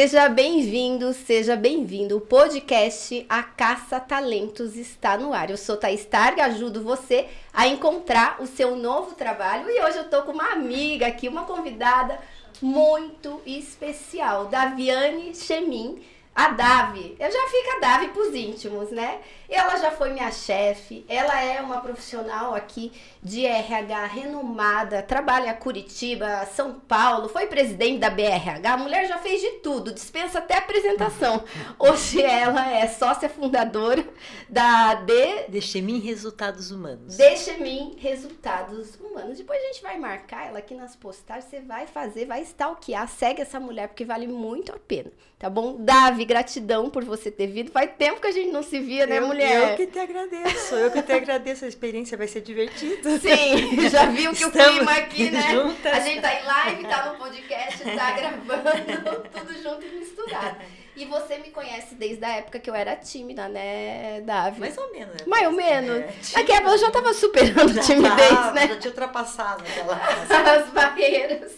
[0.00, 2.18] Seja bem-vindo, seja bem-vindo.
[2.18, 5.50] O podcast A Caça Talentos está no ar.
[5.50, 9.68] Eu sou Thaís Targa, ajudo você a encontrar o seu novo trabalho.
[9.68, 12.16] E hoje eu tô com uma amiga aqui, uma convidada
[12.62, 16.00] muito especial, Daviane Chemin
[16.38, 19.18] a Davi, eu já fico a Davi pros íntimos, né?
[19.48, 25.54] Ela já foi minha chefe, ela é uma profissional aqui de RH renomada, trabalha em
[25.54, 30.58] Curitiba, São Paulo, foi presidente da BRH, a mulher já fez de tudo, dispensa até
[30.58, 31.42] apresentação.
[31.78, 34.06] Hoje ela é sócia fundadora
[34.50, 35.46] da D...
[35.48, 37.16] Deixe mim Resultados Humanos.
[37.16, 39.38] Deixe mim Resultados Humanos.
[39.38, 43.40] Depois a gente vai marcar ela aqui nas postagens, você vai fazer, vai stalkear, segue
[43.40, 45.76] essa mulher, porque vale muito a pena, tá bom?
[45.78, 47.70] Davi, gratidão por você ter vindo.
[47.70, 49.37] Faz tempo que a gente não se via, né, eu, mulher?
[49.42, 50.74] Eu que te agradeço.
[50.74, 51.64] Eu que te agradeço.
[51.64, 53.18] A experiência vai ser divertida.
[53.18, 55.50] Sim, já viu que Estamos o clima aqui, né?
[55.50, 55.92] Juntas.
[55.92, 60.56] A gente tá em live, tá no podcast, tá gravando, tudo junto e misturado.
[60.96, 64.58] E você me conhece desde a época que eu era tímida, né, Davi?
[64.58, 65.14] Mais ou menos.
[65.14, 65.26] Né?
[65.26, 66.34] Mais ou menos.
[66.34, 68.68] É, Aqui eu já tava superando já timidez, tava, né?
[68.68, 69.94] Já tinha ultrapassado aquela...
[70.58, 71.52] As barreiras.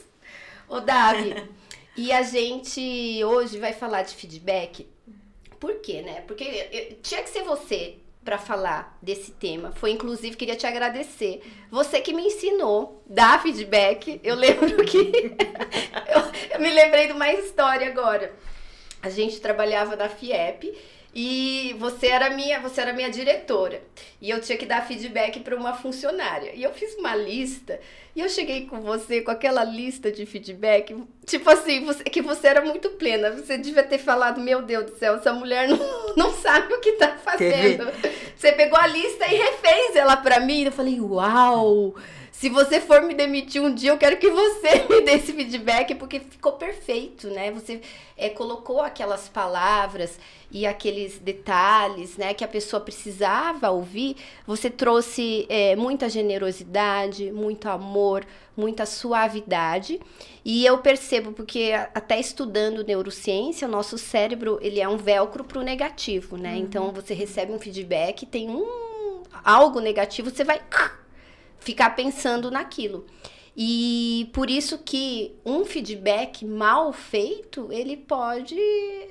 [0.69, 1.35] Ô, Davi...
[1.97, 4.89] E a gente hoje vai falar de feedback.
[5.61, 6.25] Por quê, né?
[6.27, 9.73] Porque eu, tinha que ser você para falar desse tema.
[9.73, 11.43] Foi inclusive queria te agradecer.
[11.71, 14.21] Você que me ensinou dar feedback.
[14.25, 14.99] Eu lembro que
[16.09, 18.35] eu, eu me lembrei de uma história agora.
[19.03, 20.77] A gente trabalhava na FIEP
[21.15, 23.83] e você era minha, você era minha diretora.
[24.21, 26.53] E eu tinha que dar feedback para uma funcionária.
[26.55, 27.81] E eu fiz uma lista
[28.15, 32.49] e eu cheguei com você com aquela lista de feedback, tipo assim, você, que você
[32.49, 33.31] era muito plena.
[33.31, 35.79] Você devia ter falado, meu Deus do céu, essa mulher não,
[36.17, 37.87] não sabe o que tá fazendo.
[37.87, 38.17] Teve...
[38.37, 40.65] Você pegou a lista e refez ela para mim.
[40.65, 41.95] Eu falei, uau!
[42.41, 45.95] Se você for me demitir um dia, eu quero que você me dê esse feedback,
[45.95, 47.51] porque ficou perfeito, né?
[47.51, 47.83] Você
[48.17, 50.19] é, colocou aquelas palavras
[50.51, 54.17] e aqueles detalhes, né, que a pessoa precisava ouvir.
[54.47, 58.25] Você trouxe é, muita generosidade, muito amor,
[58.57, 60.01] muita suavidade.
[60.43, 65.59] E eu percebo, porque até estudando neurociência, o nosso cérebro ele é um velcro para
[65.59, 66.55] o negativo, né?
[66.55, 66.61] Uhum.
[66.61, 70.59] Então você recebe um feedback, tem um algo negativo, você vai
[71.61, 73.07] ficar pensando naquilo.
[73.57, 78.57] E por isso que um feedback mal feito, ele pode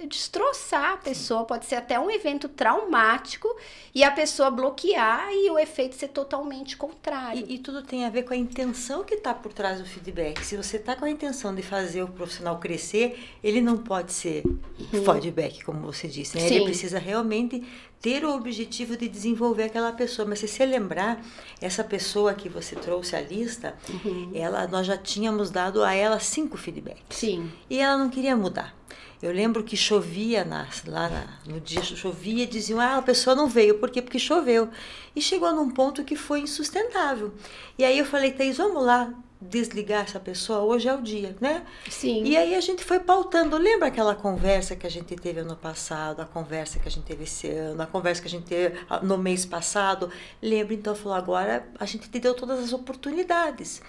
[0.08, 3.48] destroçar a pessoa, pode ser até um evento traumático
[3.94, 7.46] e a pessoa bloquear e o efeito ser totalmente contrário.
[7.48, 10.44] E, e tudo tem a ver com a intenção que está por trás do feedback.
[10.44, 14.44] Se você está com a intenção de fazer o profissional crescer, ele não pode ser
[14.46, 15.14] uhum.
[15.14, 16.38] feedback, como você disse.
[16.38, 16.48] Né?
[16.48, 17.64] Ele precisa realmente
[18.02, 20.28] ter o objetivo de desenvolver aquela pessoa.
[20.28, 21.24] Mas se você lembrar,
[21.62, 24.32] essa pessoa que você trouxe a lista, uhum.
[24.34, 27.18] ela, nós já tínhamos dado a ela cinco feedbacks.
[27.18, 27.52] Sim.
[27.70, 28.78] E ela não queria mudar.
[29.22, 33.36] Eu lembro que chovia na, lá na, no dia, chovia e diziam, ah, a pessoa
[33.36, 33.78] não veio.
[33.78, 34.02] Por quê?
[34.02, 34.70] Porque choveu.
[35.14, 37.34] E chegou num ponto que foi insustentável.
[37.78, 41.66] E aí eu falei, Thaís, vamos lá desligar essa pessoa, hoje é o dia, né?
[41.90, 42.24] Sim.
[42.26, 43.58] E aí a gente foi pautando.
[43.58, 47.24] Lembra aquela conversa que a gente teve ano passado, a conversa que a gente teve
[47.24, 50.12] esse ano, a conversa que a gente teve no mês passado?
[50.42, 50.74] Lembra?
[50.74, 53.82] Então falou, agora a gente te deu todas as oportunidades.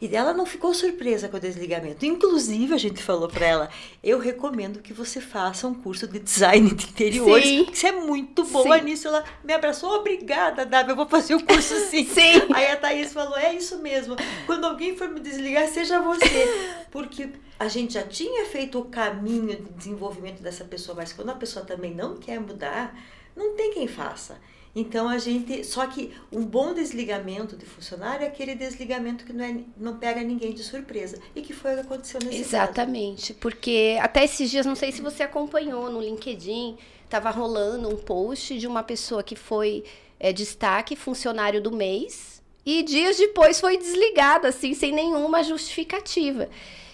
[0.00, 2.04] E ela não ficou surpresa com o desligamento.
[2.04, 3.70] Inclusive, a gente falou para ela:
[4.04, 7.46] eu recomendo que você faça um curso de design de interiores.
[7.46, 7.66] Sim.
[7.72, 8.84] Você é muito boa sim.
[8.84, 9.08] nisso.
[9.08, 12.04] Ela me abraçou: obrigada, Davi, eu vou fazer o curso sim.
[12.12, 12.42] sim.
[12.54, 14.16] Aí a Thaís falou: é isso mesmo.
[14.44, 16.84] Quando alguém for me desligar, seja você.
[16.90, 21.34] Porque a gente já tinha feito o caminho de desenvolvimento dessa pessoa, mas quando a
[21.34, 22.94] pessoa também não quer mudar,
[23.34, 24.38] não tem quem faça.
[24.78, 29.42] Então a gente, só que um bom desligamento de funcionário é aquele desligamento que não,
[29.42, 33.40] é, não pega ninguém de surpresa e que foi o que aconteceu nesse Exatamente, caso.
[33.40, 38.58] porque até esses dias, não sei se você acompanhou no LinkedIn, estava rolando um post
[38.58, 39.82] de uma pessoa que foi
[40.20, 46.50] é, destaque funcionário do mês e dias depois foi desligado assim sem nenhuma justificativa.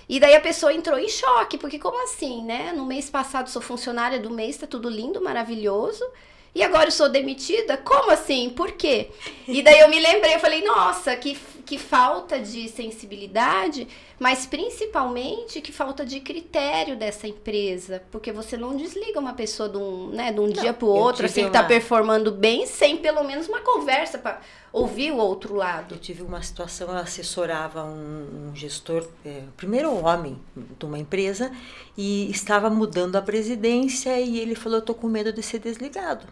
[0.08, 2.72] E daí a pessoa entrou em choque, porque como assim, né?
[2.72, 6.04] No mês passado sou funcionária do mês, tá tudo lindo, maravilhoso.
[6.54, 7.78] E agora eu sou demitida?
[7.78, 8.50] Como assim?
[8.50, 9.08] Por quê?
[9.49, 13.88] E daí eu me lembrei, eu falei, nossa, que, que falta de sensibilidade,
[14.22, 18.04] mas principalmente que falta de critério dessa empresa.
[18.08, 20.90] Porque você não desliga uma pessoa de um, né, de um não, dia para o
[20.90, 21.48] outro, assim, uma...
[21.48, 24.40] que tá performando bem, sem pelo menos uma conversa para
[24.72, 25.96] ouvir o outro lado.
[25.96, 30.38] Eu tive uma situação, eu assessorava um, um gestor, é, primeiro homem
[30.78, 31.50] de uma empresa,
[31.98, 36.28] e estava mudando a presidência e ele falou, eu tô com medo de ser desligado.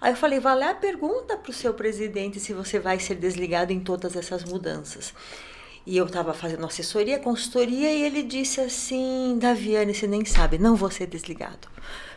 [0.00, 3.74] Aí eu falei, vai lá, pergunta para o seu presidente se você vai ser desligado
[3.74, 5.12] em todas essas mudanças.
[5.86, 10.74] E eu estava fazendo assessoria, consultoria, e ele disse assim: Daviane, você nem sabe, não
[10.74, 11.68] vou ser desligado.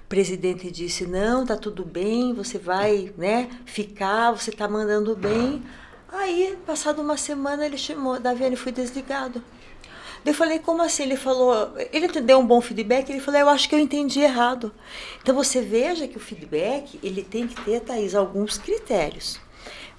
[0.03, 5.63] O presidente disse: não, tá tudo bem, você vai né, ficar, você tá mandando bem.
[6.11, 9.43] Aí, passado uma semana, ele chamou: Daviane, fui desligado.
[10.25, 11.03] Eu falei, como assim?
[11.03, 14.73] Ele falou, ele deu um bom feedback, ele falou, eu acho que eu entendi errado.
[15.21, 19.39] Então você veja que o feedback, ele tem que ter, Thaís, alguns critérios.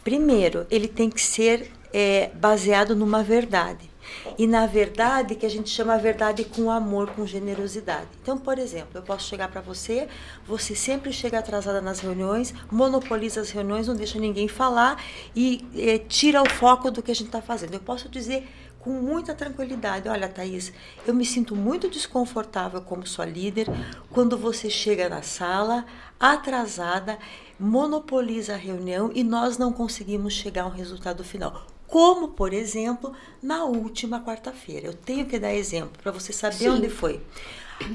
[0.04, 3.90] Primeiro, ele tem que ser é, baseado numa verdade.
[4.38, 8.06] E na verdade, que a gente chama a verdade com amor, com generosidade.
[8.22, 10.08] Então, por exemplo, eu posso chegar para você,
[10.46, 15.02] você sempre chega atrasada nas reuniões, monopoliza as reuniões, não deixa ninguém falar
[15.34, 17.74] e é, tira o foco do que a gente está fazendo.
[17.74, 18.48] Eu posso dizer
[18.80, 20.72] com muita tranquilidade: olha, Thaís,
[21.06, 23.66] eu me sinto muito desconfortável como sua líder
[24.10, 25.84] quando você chega na sala
[26.18, 27.18] atrasada,
[27.58, 33.12] monopoliza a reunião e nós não conseguimos chegar a um resultado final como, por exemplo,
[33.42, 34.86] na última quarta-feira.
[34.86, 36.68] Eu tenho que dar exemplo para você saber Sim.
[36.68, 37.20] onde foi.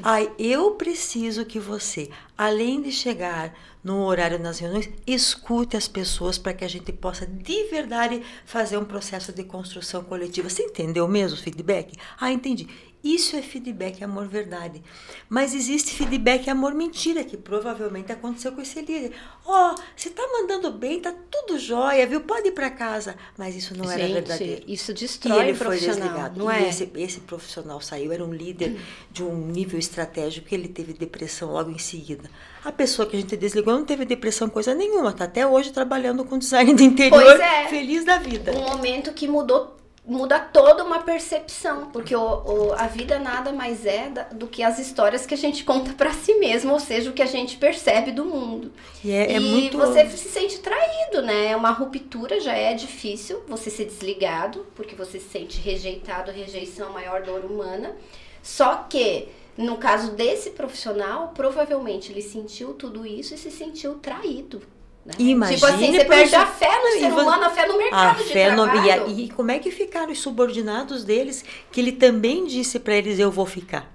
[0.03, 6.39] Ai, eu preciso que você, além de chegar no horário nas reuniões, escute as pessoas
[6.39, 10.50] para que a gente possa de verdade fazer um processo de construção coletiva.
[10.50, 11.95] Você entendeu mesmo o feedback?
[12.19, 12.68] Ah, entendi.
[13.06, 14.81] Isso é feedback amor verdade.
[15.30, 19.12] Mas existe feedback amor mentira, que provavelmente aconteceu com esse líder.
[19.46, 22.22] Ó, oh, você tá mandando bem, tá tudo jóia, viu?
[22.22, 23.16] Pode ir para casa.
[23.38, 24.63] Mas isso não Gente, era verdadeiro.
[24.68, 26.40] Isso destrói e ele o profissional, foi desligado.
[26.40, 26.68] Não e é?
[26.68, 28.75] esse, esse profissional saiu, era um líder
[29.12, 32.28] de um nível estratégico, ele teve depressão logo em seguida.
[32.63, 36.25] A pessoa que a gente desligou não teve depressão coisa nenhuma, tá até hoje trabalhando
[36.25, 38.51] com design do interior, é, feliz da vida.
[38.51, 43.86] Um momento que mudou muda toda uma percepção, porque o, o, a vida nada mais
[43.86, 47.10] é da, do que as histórias que a gente conta para si mesmo, ou seja,
[47.10, 48.72] o que a gente percebe do mundo.
[49.04, 49.78] E, é, é e muito...
[49.78, 51.52] você se sente traído, né?
[51.52, 56.92] É uma ruptura já é difícil, você ser desligado, porque você se sente rejeitado, rejeição
[56.92, 57.96] maior dor humana.
[58.44, 59.28] Só que
[59.58, 64.62] no caso desse profissional, provavelmente ele sentiu tudo isso e se sentiu traído.
[65.06, 65.13] Né?
[65.19, 68.24] Imagine, tipo assim, você perde a fé no ser humano, a fé no mercado a
[68.24, 69.06] de fé trabalho.
[69.06, 72.96] No, e, e como é que ficaram os subordinados deles, que ele também disse para
[72.96, 73.94] eles, eu vou ficar.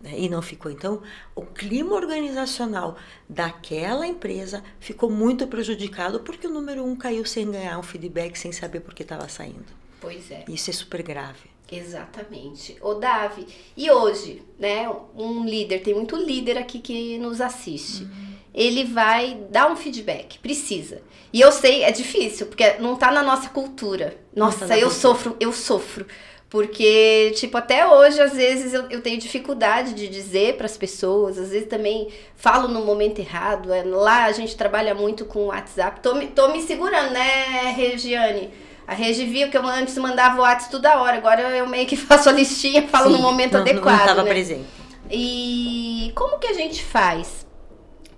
[0.00, 0.14] Né?
[0.16, 0.72] E não ficou.
[0.72, 1.02] Então,
[1.34, 2.96] o clima organizacional
[3.28, 8.50] daquela empresa ficou muito prejudicado porque o número um caiu sem ganhar um feedback, sem
[8.50, 9.66] saber por que estava saindo.
[10.00, 10.44] Pois é.
[10.48, 11.50] Isso é super grave.
[11.70, 12.78] Exatamente.
[12.80, 18.04] O Davi, e hoje, né, um líder, tem muito líder aqui que nos assiste.
[18.04, 21.02] Uhum ele vai dar um feedback, precisa.
[21.30, 24.16] E eu sei, é difícil, porque não tá na nossa cultura.
[24.34, 26.06] Nossa, nossa eu sofro, eu sofro.
[26.48, 31.36] Porque, tipo, até hoje, às vezes, eu, eu tenho dificuldade de dizer para as pessoas,
[31.36, 33.70] às vezes também falo no momento errado.
[33.72, 36.00] É, lá a gente trabalha muito com o WhatsApp.
[36.00, 38.50] Tô, tô me segurando, né, Regiane?
[38.86, 41.96] A Regi viu que eu antes mandava o WhatsApp toda hora, agora eu meio que
[41.96, 43.84] faço a listinha, falo Sim, no momento não, adequado.
[43.84, 44.30] Não estava né?
[44.30, 44.64] presente.
[45.10, 47.45] E como que a gente faz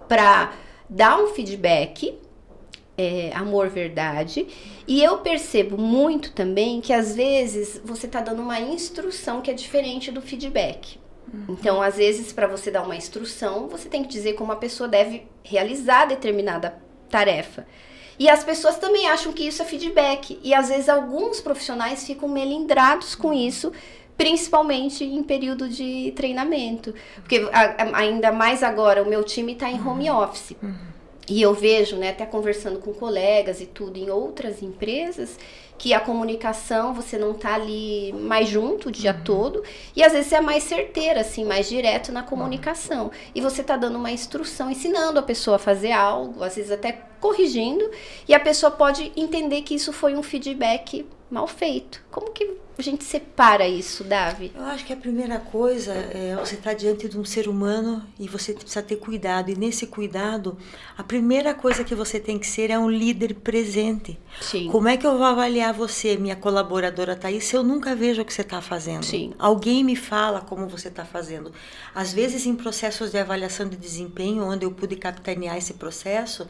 [0.08, 0.52] para
[0.88, 2.18] dar um feedback,
[2.96, 4.46] é, amor, verdade.
[4.86, 9.54] E eu percebo muito também que às vezes você está dando uma instrução que é
[9.54, 10.98] diferente do feedback.
[11.32, 11.44] Uhum.
[11.50, 14.88] Então, às vezes, para você dar uma instrução, você tem que dizer como a pessoa
[14.88, 17.66] deve realizar determinada tarefa.
[18.18, 20.40] E as pessoas também acham que isso é feedback.
[20.42, 23.72] E às vezes alguns profissionais ficam melindrados com isso,
[24.18, 26.92] principalmente em período de treinamento.
[27.14, 30.18] Porque a, ainda mais agora, o meu time está em home uhum.
[30.18, 30.56] office.
[30.60, 30.74] Uhum.
[31.28, 35.38] E eu vejo, né, até conversando com colegas e tudo em outras empresas,
[35.76, 39.22] que a comunicação você não tá ali mais junto o dia uhum.
[39.22, 39.62] todo
[39.94, 43.04] e às vezes você é mais certeira, assim, mais direto na comunicação.
[43.04, 43.10] Uhum.
[43.36, 46.98] E você tá dando uma instrução, ensinando a pessoa a fazer algo, às vezes até
[47.20, 47.88] corrigindo,
[48.26, 52.02] e a pessoa pode entender que isso foi um feedback mal feito.
[52.10, 54.52] Como que a gente separa isso, Davi?
[54.54, 58.06] Eu acho que a primeira coisa é você estar tá diante de um ser humano
[58.18, 59.50] e você precisa ter cuidado.
[59.50, 60.56] E nesse cuidado,
[60.96, 64.18] a primeira coisa que você tem que ser é um líder presente.
[64.40, 64.68] Sim.
[64.70, 68.24] Como é que eu vou avaliar você, minha colaboradora Thaís, se eu nunca vejo o
[68.24, 69.04] que você está fazendo?
[69.04, 69.34] Sim.
[69.38, 71.52] Alguém me fala como você está fazendo.
[71.94, 76.48] Às vezes, em processos de avaliação de desempenho, onde eu pude capitanear esse processo,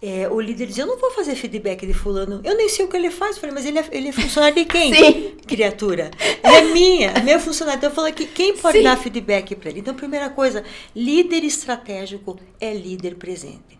[0.00, 2.88] é, o líder diz, eu não vou fazer feedback de fulano, eu nem sei o
[2.88, 3.36] que ele faz.
[3.36, 4.94] Eu falei, mas ele é, ele é funcionário de quem?
[4.94, 5.36] Sim.
[5.46, 6.10] Criatura.
[6.42, 7.78] É minha, é meu funcionário.
[7.78, 8.84] Então eu falo que quem pode Sim.
[8.84, 9.80] dar feedback para ele?
[9.80, 10.62] Então, primeira coisa,
[10.94, 13.75] líder estratégico é líder presente.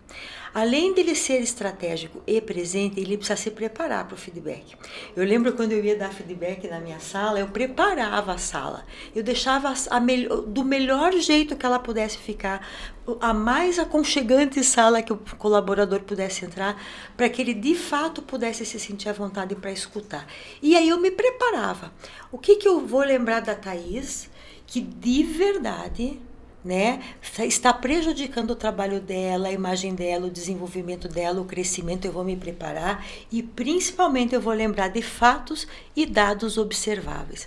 [0.57, 4.75] Além dele ser estratégico e presente, ele precisa se preparar para o feedback.
[5.15, 8.87] Eu lembro quando eu ia dar feedback na minha sala, eu preparava a sala.
[9.15, 12.67] Eu deixava a melhor, do melhor jeito que ela pudesse ficar,
[13.21, 16.83] a mais aconchegante sala que o colaborador pudesse entrar,
[17.19, 20.27] para que ele de fato pudesse se sentir à vontade para escutar.
[20.63, 21.93] E aí eu me preparava.
[22.33, 24.31] O que, que eu vou lembrar da Thaís?
[24.67, 26.19] Que de verdade
[26.67, 27.01] né,
[27.39, 32.25] está prejudicando o trabalho dela, a imagem dela, o desenvolvimento dela, o crescimento, eu vou
[32.25, 37.47] me preparar e principalmente eu vou lembrar de fatos e dados observáveis.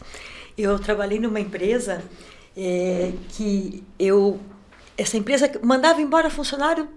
[0.57, 2.01] Eu trabalhei numa empresa
[2.55, 4.39] é, que eu
[4.97, 6.87] essa empresa mandava embora funcionário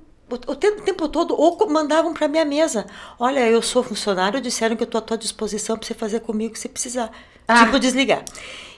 [0.47, 2.87] o tempo, todo, ou mandavam para minha mesa.
[3.19, 6.50] Olha, eu sou funcionário, disseram que eu estou à tua disposição para você fazer comigo
[6.50, 7.12] o que você precisar.
[7.47, 7.67] Ah.
[7.67, 8.25] Tipo, desligar.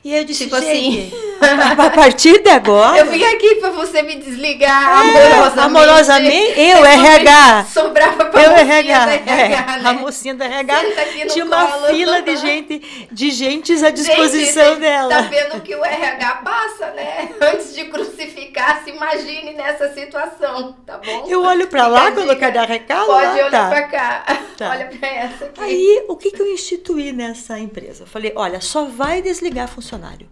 [0.04, 2.99] E eu disse, tipo assim, a partir de agora.
[2.99, 5.61] Eu vim aqui para você me desligar é, amorosamente.
[5.61, 7.64] Amorosamente, eu, RH.
[7.73, 9.88] Sobrava pra eu, RH, RH, RH é, né?
[9.88, 10.82] A mocinha da RH
[11.30, 15.08] tinha uma colo, fila de gente, de gentes à disposição gente, dela.
[15.08, 17.30] Tá vendo que o RH passa, né?
[17.40, 21.26] Antes de crucificar, se imagine nessa situação, tá bom?
[21.26, 23.06] Eu olho para lá quando eu quero dar recado.
[23.06, 23.68] Pode lá, olhar tá.
[23.68, 24.25] para cá.
[24.54, 24.70] Tá.
[24.70, 25.61] Olha para essa aqui.
[25.61, 28.04] Aí, o que, que eu instituí nessa empresa?
[28.04, 30.28] Eu falei, olha, só vai desligar funcionário funcionário.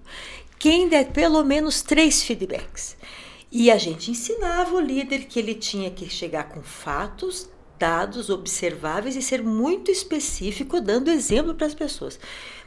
[0.59, 2.97] Quem der pelo menos três feedbacks.
[3.51, 9.17] E a gente ensinava o líder que ele tinha que chegar com fatos, dados observáveis
[9.17, 12.19] e ser muito específico, dando exemplo para as pessoas.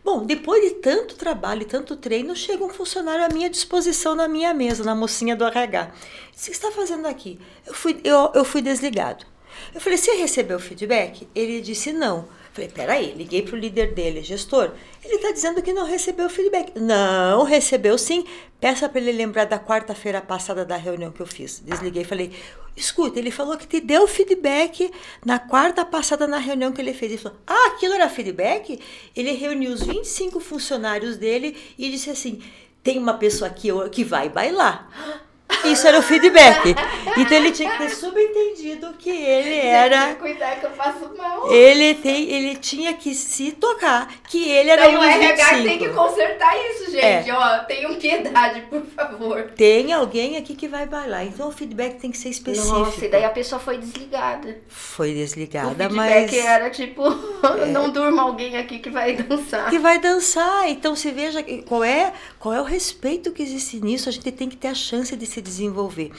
[0.04, 4.28] Bom, depois de tanto trabalho e tanto treino, chega um funcionário à minha disposição na
[4.28, 5.92] minha mesa, na mocinha do RH.
[6.32, 7.40] O que está fazendo aqui?
[7.66, 9.26] Eu fui, eu, eu fui desligado.
[9.74, 11.28] Eu falei, você recebeu feedback?
[11.34, 12.28] Ele disse não.
[12.56, 14.72] Falei, peraí, liguei para o líder dele, gestor.
[15.04, 16.72] Ele está dizendo que não recebeu feedback.
[16.80, 18.24] Não, recebeu sim.
[18.62, 21.60] Peça para ele lembrar da quarta-feira passada da reunião que eu fiz.
[21.60, 22.32] Desliguei e falei,
[22.74, 24.90] escuta, ele falou que te deu feedback
[25.26, 27.12] na quarta passada na reunião que ele fez.
[27.12, 28.80] Ele falou, ah, aquilo era feedback?
[29.14, 32.42] Ele reuniu os 25 funcionários dele e disse assim,
[32.82, 35.25] tem uma pessoa aqui que vai bailar.
[35.64, 36.76] Isso era o feedback.
[37.18, 40.16] Então ele tinha que ter subentendido que ele era.
[40.16, 41.52] Cuidar que eu faço mal.
[41.52, 45.64] Ele, tem, ele tinha que se tocar que ele era Daí um o RH 25.
[45.68, 47.30] tem que consertar isso, gente.
[47.30, 47.34] É.
[47.34, 49.52] Ó, tenham piedade, por favor.
[49.56, 51.26] Tem alguém aqui que vai bailar.
[51.26, 52.78] Então o feedback tem que ser específico.
[52.80, 54.58] Nossa, e daí a pessoa foi desligada.
[54.68, 55.96] Foi O desligada, feedback
[56.36, 56.46] mas.
[56.46, 57.04] era tipo,
[57.72, 59.70] não durma alguém aqui que vai dançar.
[59.70, 60.70] que vai dançar.
[60.70, 64.10] Então você veja que- qual é, qual é o respeito que existe nisso.
[64.10, 66.12] A gente tem que ter a chance de se desenvolver.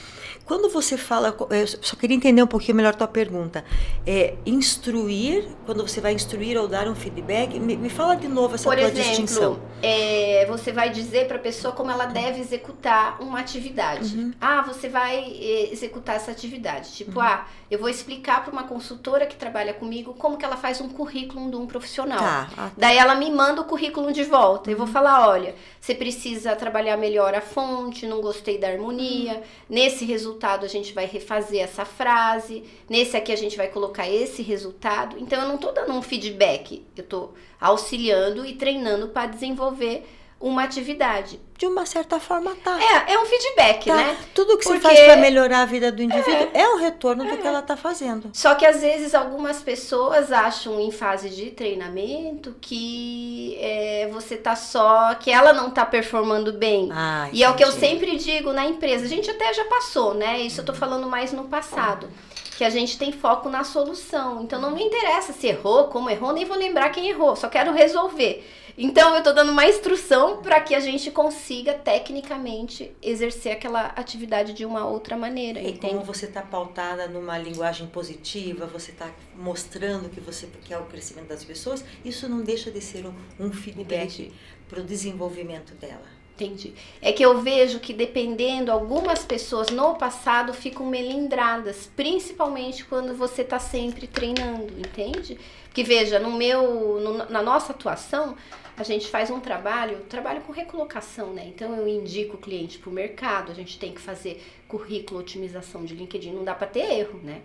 [0.47, 3.65] Quando você fala, eu só queria entender um pouquinho melhor a tua pergunta.
[4.05, 8.55] É, instruir, quando você vai instruir ou dar um feedback, me, me fala de novo
[8.55, 9.59] essa Por tua exemplo, distinção.
[9.81, 14.17] é, você vai dizer para a pessoa como ela deve executar uma atividade.
[14.17, 14.33] Uhum.
[14.39, 16.93] Ah, você vai é, executar essa atividade.
[16.93, 20.79] Tipo, ah, eu vou explicar para uma consultora que trabalha comigo como que ela faz
[20.79, 22.19] um currículo de um profissional.
[22.19, 22.49] Tá.
[22.57, 24.71] ah, Daí ela me manda o currículo de volta.
[24.71, 29.43] Eu vou falar, olha, você precisa trabalhar melhor a fonte, não gostei da harmonia.
[29.69, 32.63] Nesse resultado a gente vai refazer essa frase.
[32.89, 35.17] Nesse aqui a gente vai colocar esse resultado.
[35.19, 37.29] Então eu não tô dando um feedback, eu tô
[37.59, 40.05] auxiliando e treinando para desenvolver
[40.39, 41.39] uma atividade.
[41.57, 42.77] de uma certa forma tá.
[42.79, 43.95] É, é um feedback, Tá.
[43.95, 44.15] né?
[44.35, 47.35] Tudo que você Porque- faz para melhorar a vida do indivíduo é, um retorno do
[47.35, 48.29] que ela está fazendo.
[48.31, 54.55] Só que às vezes algumas pessoas acham em fase de treinamento que é, você tá
[54.55, 56.89] só, que ela não tá performando bem.
[56.91, 59.05] Ah, E é o que eu sempre digo na empresa.
[59.05, 60.39] A gente até já passou, né?
[60.41, 62.07] Isso eu tô falando mais no passado.
[62.55, 64.43] Que a gente tem foco na solução.
[64.43, 67.35] Então não me interessa se errou, como errou, nem vou lembrar quem errou.
[67.35, 68.47] Só quero resolver.
[68.77, 74.53] Então eu tô dando uma instrução para que a gente consiga tecnicamente exercer aquela atividade
[74.53, 75.59] de uma outra maneira.
[75.59, 75.95] E entende?
[75.95, 81.29] como você está pautada numa linguagem positiva, você está mostrando que você quer o crescimento
[81.29, 84.31] das pessoas, isso não deixa de ser um, um feedback
[84.69, 86.16] para o desenvolvimento dela.
[86.39, 86.71] Entendi.
[87.01, 93.43] É que eu vejo que dependendo, algumas pessoas no passado ficam melindradas, principalmente quando você
[93.43, 95.35] tá sempre treinando, entende?
[95.65, 98.35] Porque veja, no meu, no- na nossa atuação,
[98.77, 101.45] a gente faz um trabalho, trabalho com recolocação, né?
[101.47, 105.85] Então eu indico o cliente para o mercado, a gente tem que fazer currículo, otimização
[105.85, 107.41] de LinkedIn, não dá para ter erro, né?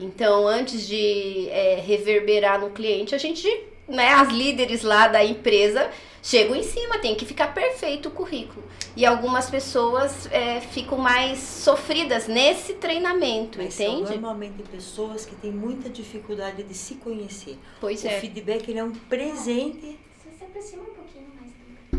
[0.00, 3.48] Então antes de é, reverberar no cliente, a gente,
[3.88, 5.90] né, as líderes lá da empresa
[6.22, 8.62] chegam em cima, tem que ficar perfeito o currículo.
[8.96, 14.10] E algumas pessoas é, ficam mais sofridas nesse treinamento, Mas são entende?
[14.12, 17.58] normalmente pessoas que têm muita dificuldade de se conhecer.
[17.80, 18.20] Pois o é.
[18.20, 19.98] feedback ele é um presente.
[20.22, 21.50] Você se aproxima um pouquinho mais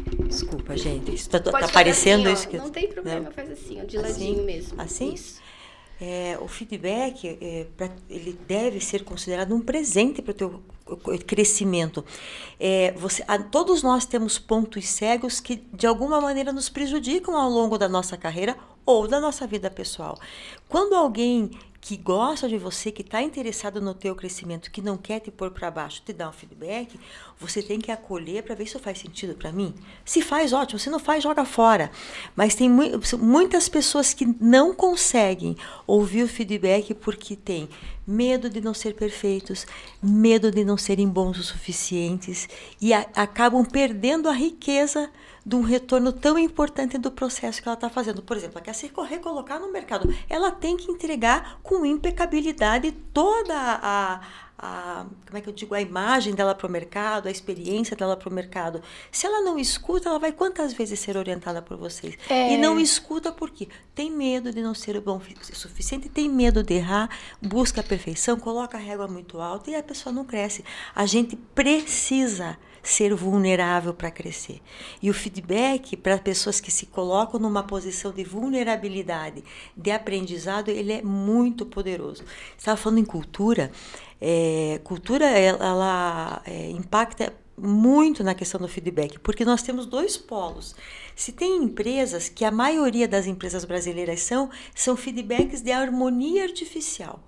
[0.05, 0.27] também.
[0.27, 1.13] Desculpa, gente.
[1.13, 2.33] Isso tá, tá aparecendo assim, ó.
[2.33, 3.31] isso que Não tem problema, Não.
[3.31, 4.07] faz assim, ó, de Assim?
[4.07, 4.81] ladinho mesmo.
[4.81, 5.13] Assim?
[5.13, 5.41] Isso.
[6.05, 10.61] É, o feedback, é, pra, ele deve ser considerado um presente para o teu
[11.25, 12.03] crescimento.
[12.59, 17.49] É, você, a, todos nós temos pontos cegos que de alguma maneira nos prejudicam ao
[17.49, 20.19] longo da nossa carreira ou da nossa vida pessoal.
[20.67, 21.51] Quando alguém
[21.83, 25.51] que gosta de você, que está interessado no teu crescimento, que não quer te pôr
[25.51, 26.97] para baixo, te dá um feedback,
[27.37, 29.75] você tem que acolher para ver se faz sentido para mim.
[30.05, 30.79] Se faz, ótimo.
[30.79, 31.91] Se não faz, joga fora.
[32.37, 32.83] Mas tem mu
[33.19, 37.67] muitas pessoas que não conseguem ouvir o feedback porque tem
[38.07, 39.67] medo de não ser perfeitos,
[40.01, 42.47] medo de não serem bons o suficientes
[42.79, 45.11] e acabam perdendo a riqueza
[45.45, 48.21] de um retorno tão importante do processo que ela está fazendo.
[48.21, 50.13] Por exemplo, ela quer se recolocar no mercado.
[50.29, 54.21] Ela tem que entregar com impecabilidade toda a,
[54.57, 58.15] a como é que eu digo, a imagem dela para o mercado, a experiência dela
[58.15, 58.81] para o mercado.
[59.11, 62.17] Se ela não escuta, ela vai quantas vezes ser orientada por vocês?
[62.29, 62.53] É.
[62.53, 66.75] E não escuta porque tem medo de não ser bom o suficiente, tem medo de
[66.75, 67.09] errar,
[67.41, 70.63] busca a perfeição, coloca a régua muito alta e a pessoa não cresce.
[70.95, 74.61] A gente precisa ser vulnerável para crescer.
[75.01, 79.43] E o feedback para pessoas que se colocam numa posição de vulnerabilidade,
[79.75, 82.23] de aprendizado, ele é muito poderoso.
[82.57, 83.71] Estava falando em cultura.
[84.19, 90.17] É, cultura ela, ela é, impacta muito na questão do feedback, porque nós temos dois
[90.17, 90.75] polos.
[91.15, 97.19] Se tem empresas que a maioria das empresas brasileiras são, são feedbacks de harmonia artificial.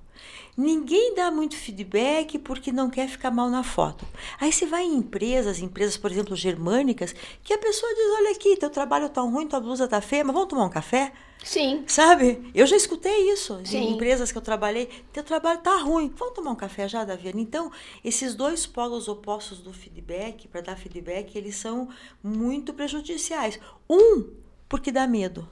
[0.57, 4.05] Ninguém dá muito feedback porque não quer ficar mal na foto.
[4.39, 8.55] Aí você vai em empresas, empresas, por exemplo, germânicas, que a pessoa diz: olha aqui,
[8.55, 11.11] teu trabalho tá ruim, tua blusa tá feia, mas vamos tomar um café?
[11.43, 11.83] Sim.
[11.85, 12.49] Sabe?
[12.55, 13.77] Eu já escutei isso Sim.
[13.77, 14.89] em empresas que eu trabalhei.
[15.13, 16.11] Teu trabalho tá ruim.
[16.17, 17.41] Vamos tomar um café já, Daviane?
[17.41, 17.71] Então,
[18.03, 21.89] esses dois polos opostos do feedback, para dar feedback, eles são
[22.23, 23.59] muito prejudiciais.
[23.87, 24.29] Um,
[24.67, 25.47] porque dá medo.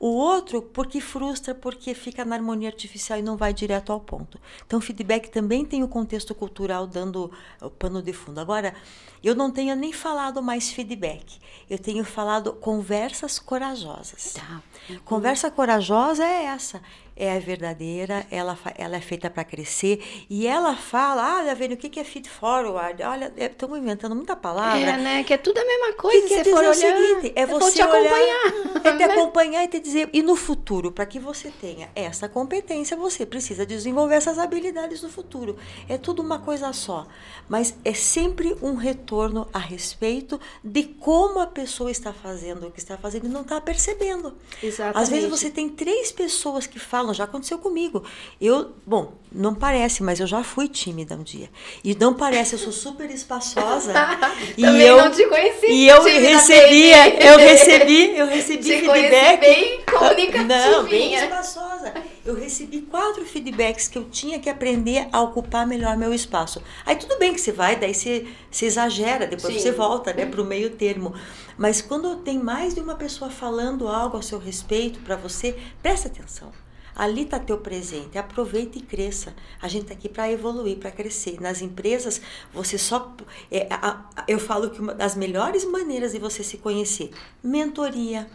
[0.00, 4.40] O outro, porque frustra, porque fica na harmonia artificial e não vai direto ao ponto.
[4.66, 7.30] Então, feedback também tem o contexto cultural dando
[7.60, 8.40] o pano de fundo.
[8.40, 8.74] Agora,
[9.22, 11.38] eu não tenho nem falado mais feedback.
[11.68, 14.32] Eu tenho falado conversas corajosas.
[14.32, 14.62] Tá.
[15.04, 16.80] Conversa corajosa é essa
[17.20, 21.90] é verdadeira, ela, ela é feita para crescer e ela fala, ah, vendo o que,
[21.90, 23.02] que é feed forward?
[23.02, 24.80] Olha, estamos inventando muita palavra.
[24.80, 25.22] É, né?
[25.22, 26.26] Que é tudo a mesma coisa.
[26.26, 28.70] Que, que for olhar, o seguinte, é você te olhar, acompanhar.
[28.82, 32.96] É te acompanhar e te dizer, e no futuro, para que você tenha essa competência,
[32.96, 35.58] você precisa desenvolver essas habilidades no futuro.
[35.86, 37.06] É tudo uma coisa só,
[37.46, 42.78] mas é sempre um retorno a respeito de como a pessoa está fazendo o que
[42.78, 44.34] está fazendo e não está percebendo.
[44.62, 45.02] Exatamente.
[45.02, 48.04] Às vezes você tem três pessoas que falam já aconteceu comigo.
[48.40, 51.48] Eu, bom, não parece, mas eu já fui tímida um dia.
[51.84, 53.92] E não parece, eu sou super espaçosa.
[54.56, 55.66] e eu não te conheci.
[55.66, 59.40] E eu recebia, eu recebi, eu recebi te feedback.
[59.40, 60.44] bem comunicativa.
[60.44, 61.94] Não, bem espaçosa.
[62.24, 66.62] Eu recebi quatro feedbacks que eu tinha que aprender a ocupar melhor meu espaço.
[66.84, 69.60] Aí tudo bem que você vai, daí você, você exagera, depois Sim.
[69.60, 71.14] você volta, né, para o meio termo.
[71.56, 76.08] Mas quando tem mais de uma pessoa falando algo a seu respeito para você, presta
[76.08, 76.52] atenção.
[77.00, 78.18] Ali está teu presente.
[78.18, 79.34] Aproveita e cresça.
[79.62, 81.40] A gente está aqui para evoluir, para crescer.
[81.40, 82.20] Nas empresas,
[82.52, 83.16] você só.
[83.50, 87.10] É, a, a, eu falo que uma das melhores maneiras de você se conhecer:
[87.42, 88.28] mentoria,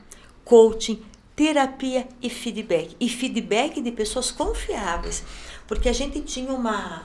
[0.43, 0.99] coaching,
[1.35, 2.95] terapia e feedback.
[2.99, 5.23] E feedback de pessoas confiáveis.
[5.67, 7.03] Porque a gente tinha uma,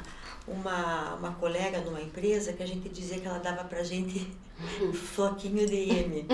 [0.48, 4.26] uma, uma colega numa empresa que a gente dizia que ela dava pra gente
[5.14, 6.26] floquinho de M.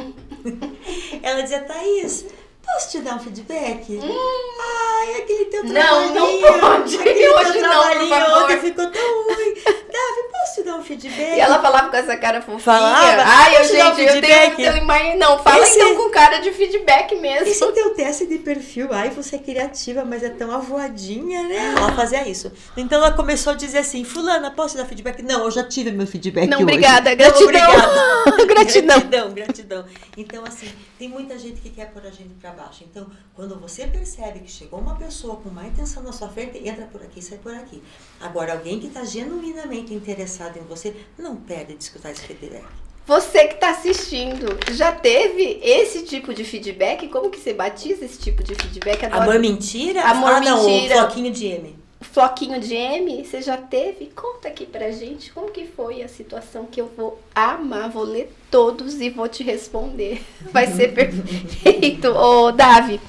[1.21, 2.27] ela dizia, Thaís,
[2.66, 3.92] Posso te dar um feedback?
[3.92, 4.16] Hum.
[4.61, 6.14] Ai, aquele teu trabalhinho.
[6.14, 6.96] Não, não pode.
[6.96, 9.55] Aquele Hoje teu trabalhinho não, ontem ficou tão ruim.
[9.64, 10.26] Posso
[10.57, 11.37] te dar um feedback?
[11.37, 12.61] E ela falava com essa cara fofinha.
[12.61, 13.23] Falava?
[13.23, 15.19] Ai, eu, gente, um eu tenho, tenho imagem.
[15.19, 17.47] Não, fala esse, então com cara de feedback mesmo.
[17.47, 21.75] Esse teu teste de perfil, ai, você é criativa, mas é tão avoadinha, né?
[21.77, 22.51] Ela fazia isso.
[22.77, 25.23] Então ela começou a dizer assim, fulana, posso te dar feedback?
[25.23, 26.64] Não, eu já tive meu feedback Não, hoje.
[26.64, 27.53] obrigada, gratidão.
[27.53, 28.47] Não, obrigada.
[28.47, 29.01] gratidão.
[29.01, 29.85] Gratidão, gratidão.
[30.16, 32.85] Então, assim, tem muita gente que quer pôr a gente pra baixo.
[32.88, 36.87] Então, quando você percebe que chegou uma pessoa com má intenção na sua frente, entra
[36.87, 37.83] por aqui, sai por aqui.
[38.21, 42.64] Agora, alguém que está genuinamente interessado em você, não perde de escutar esse feedback.
[43.06, 47.06] Você que está assistindo, já teve esse tipo de feedback?
[47.06, 49.04] Como que você batiza esse tipo de feedback?
[49.04, 49.22] Adoro...
[49.22, 50.02] Amor mentira?
[50.02, 50.96] Amor ah, não, mentira.
[50.96, 51.76] o floquinho de M.
[52.00, 54.06] Floquinho de M, você já teve?
[54.06, 58.35] Conta aqui pra gente como que foi a situação que eu vou amar, vou ler
[58.50, 60.20] todos e vou te responder.
[60.52, 62.09] Vai ser perfeito.
[62.09, 63.00] Ô, Davi,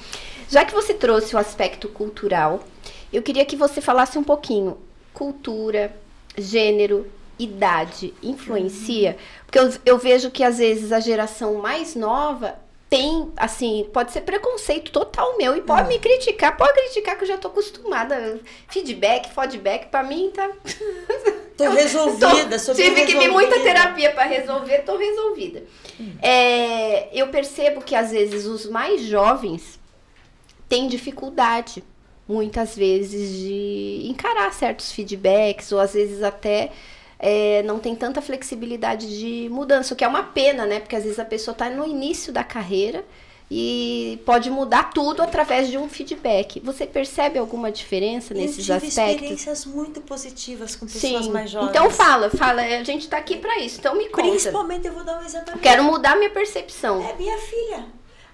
[0.48, 2.60] já que você trouxe o aspecto cultural,
[3.12, 4.78] eu queria que você falasse um pouquinho.
[5.12, 5.94] Cultura,
[6.36, 7.06] gênero,
[7.38, 9.16] idade influencia?
[9.44, 12.58] Porque eu, eu vejo que às vezes a geração mais nova
[12.90, 17.28] tem, assim, pode ser preconceito total meu e pode me criticar, pode criticar que eu
[17.28, 18.40] já tô acostumada.
[18.68, 20.50] Feedback, feedback, pra mim tá.
[21.58, 25.64] Tô resolvida, tô, Tive que vir muita terapia pra resolver, tô resolvida.
[26.22, 29.76] É, eu percebo que às vezes os mais jovens
[30.68, 31.82] têm dificuldade,
[32.28, 36.70] muitas vezes, de encarar certos feedbacks, ou às vezes até
[37.18, 40.78] é, não tem tanta flexibilidade de mudança, o que é uma pena, né?
[40.80, 43.04] Porque às vezes a pessoa está no início da carreira
[43.50, 46.60] e pode mudar tudo através de um feedback.
[46.60, 49.14] Você percebe alguma diferença nesses eu tive aspectos?
[49.14, 51.32] experiências muito positivas com pessoas Sim.
[51.32, 51.70] mais jovens.
[51.70, 53.78] Então fala, fala, a gente tá aqui para isso.
[53.78, 54.28] Então me conta.
[54.28, 55.58] Principalmente eu vou dar um exemplo.
[55.60, 57.02] Quero mudar minha percepção.
[57.02, 57.86] É minha filha.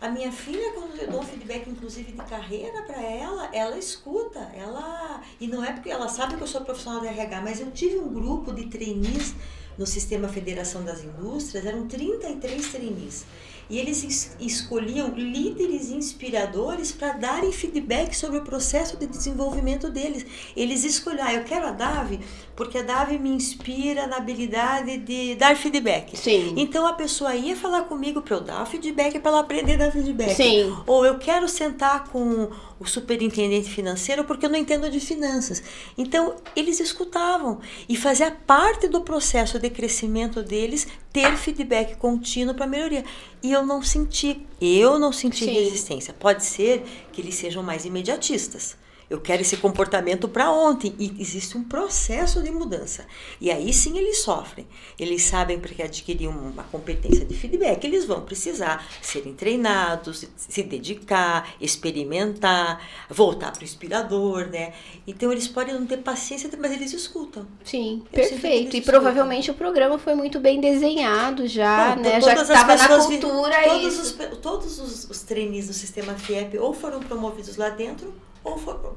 [0.04, 4.38] A minha filha, quando eu dou feedback, inclusive de carreira para ela, ela escuta.
[4.54, 7.70] Ela e não é porque ela sabe que eu sou profissional de RH, mas eu
[7.70, 9.34] tive um grupo de trainees
[9.78, 13.24] no sistema Federação das Indústrias, eram 33 trainees.
[13.70, 20.24] E eles es- escolhiam líderes inspiradores para darem feedback sobre o processo de desenvolvimento deles.
[20.56, 22.20] Eles escolhiam, ah, eu quero a Davi,
[22.54, 26.16] porque a Davi me inspira na habilidade de dar feedback.
[26.16, 26.54] Sim.
[26.56, 29.92] Então a pessoa ia falar comigo para eu dar feedback para ela aprender a dar
[29.92, 30.34] feedback.
[30.34, 30.74] Sim.
[30.86, 35.62] Ou eu quero sentar com o superintendente financeiro porque eu não entendo de finanças.
[35.96, 42.66] Então eles escutavam e fazia parte do processo de crescimento deles ter feedback contínuo para
[42.66, 43.04] melhoria.
[43.42, 45.52] E eu não senti, eu não senti Sim.
[45.52, 46.14] resistência.
[46.14, 46.82] Pode ser
[47.12, 48.76] que eles sejam mais imediatistas.
[49.08, 50.94] Eu quero esse comportamento para ontem.
[50.98, 53.06] E existe um processo de mudança.
[53.40, 54.66] E aí sim eles sofrem.
[54.98, 61.54] Eles sabem porque adquirir uma competência de feedback, eles vão precisar serem treinados, se dedicar,
[61.60, 64.72] experimentar, voltar para o inspirador, né?
[65.06, 67.46] Então eles podem não ter paciência, mas eles escutam.
[67.64, 68.76] Sim, perfeito.
[68.76, 72.20] E provavelmente o programa foi muito bem desenhado já, Bom, né?
[72.20, 74.02] Já estava na cultura todos isso.
[74.02, 78.14] Os, todos os, os trainees do sistema FIEP ou foram promovidos lá dentro.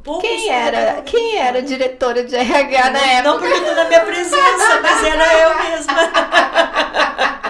[0.04, 3.32] Poucos Quem era, quem era diretora de RH na Não, época?
[3.32, 5.94] não perguntou na minha presença, mas era eu mesma.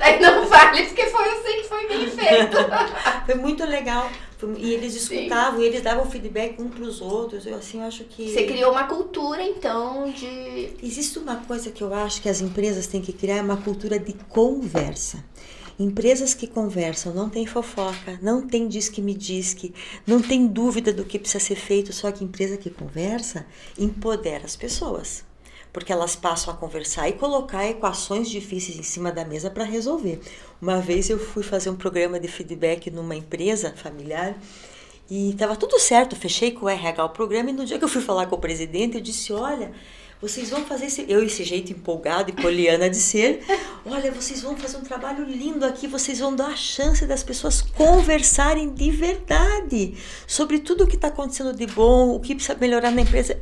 [0.00, 2.56] Aí não vale, porque foi sei que foi bem feito.
[3.26, 4.10] Foi muito legal.
[4.58, 7.46] E eles escutavam, e eles davam feedback um para os outros.
[7.46, 8.30] Eu assim, eu acho que.
[8.30, 10.76] Você criou uma cultura, então, de.
[10.82, 13.98] Existe uma coisa que eu acho que as empresas têm que criar, é uma cultura
[13.98, 15.24] de conversa.
[15.78, 19.74] Empresas que conversam, não tem fofoca, não tem diz que me diz que,
[20.06, 23.44] não tem dúvida do que precisa ser feito, só que empresa que conversa
[23.76, 25.24] empodera as pessoas.
[25.72, 30.20] Porque elas passam a conversar e colocar equações difíceis em cima da mesa para resolver.
[30.62, 34.38] Uma vez eu fui fazer um programa de feedback numa empresa familiar
[35.10, 37.88] e estava tudo certo, fechei com o RH o programa e no dia que eu
[37.88, 39.72] fui falar com o presidente, eu disse: Olha,
[40.20, 41.04] vocês vão fazer esse.
[41.08, 43.44] Eu, esse jeito empolgado e poliana de ser,
[43.84, 47.60] olha, vocês vão fazer um trabalho lindo aqui, vocês vão dar a chance das pessoas
[47.60, 49.96] conversarem de verdade
[50.26, 53.40] sobre tudo o que está acontecendo de bom, o que precisa melhorar na empresa.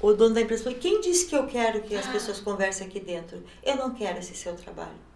[0.00, 3.00] O dono da empresa falou: Quem disse que eu quero que as pessoas conversem aqui
[3.00, 3.42] dentro?
[3.62, 5.07] Eu não quero esse seu trabalho.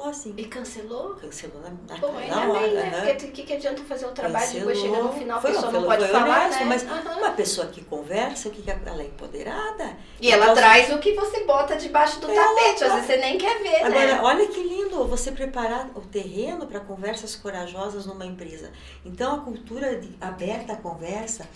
[0.00, 0.32] Falou assim.
[0.38, 1.10] E cancelou?
[1.16, 2.60] Cancelou na, na, Pô, na ainda hora.
[2.60, 2.88] bem, né?
[2.88, 3.06] aham.
[3.06, 4.96] Porque o que, que adianta fazer o trabalho e depois Cancelou.
[4.96, 6.64] chega no final a Foi, pessoa não foi- pode falar, honesto, né?
[6.64, 7.18] Mas Aham.
[7.18, 9.96] uma pessoa que conversa, o que que ela é empoderada.
[10.18, 13.16] E ela Ela- traz o que você bota debaixo do Ela- tapete, às vezes você
[13.18, 14.20] nem quer ver, Agora, né?
[14.22, 18.70] olha que lindo você preparar o terreno para conversas corajosas numa empresa.
[19.04, 21.46] Então, a cultura de, aberta à conversa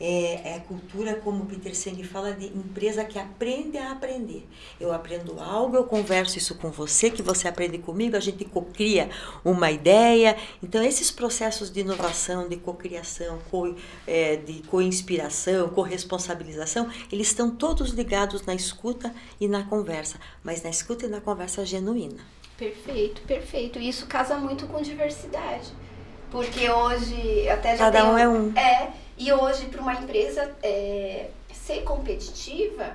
[0.00, 4.48] é, é cultura, como Peter Senge fala, de empresa que aprende a aprender.
[4.80, 9.10] Eu aprendo algo, eu converso isso com você, que você aprende comigo, a gente cocria
[9.44, 10.36] uma ideia.
[10.62, 13.74] Então, esses processos de inovação, de cocriação, co,
[14.06, 20.70] é, de co-inspiração, corresponsabilização, eles estão todos ligados na escuta e na conversa, mas na
[20.70, 22.24] escuta e na conversa genuína.
[22.56, 23.78] Perfeito, perfeito.
[23.78, 25.68] Isso casa muito com diversidade.
[26.30, 28.56] Porque hoje, até já Cada tem um é um.
[28.56, 32.90] É, e hoje para uma empresa é, ser competitiva,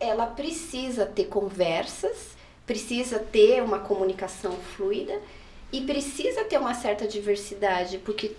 [0.00, 2.36] ela precisa ter conversas,
[2.66, 5.16] precisa ter uma comunicação fluida
[5.72, 8.32] e precisa ter uma certa diversidade, porque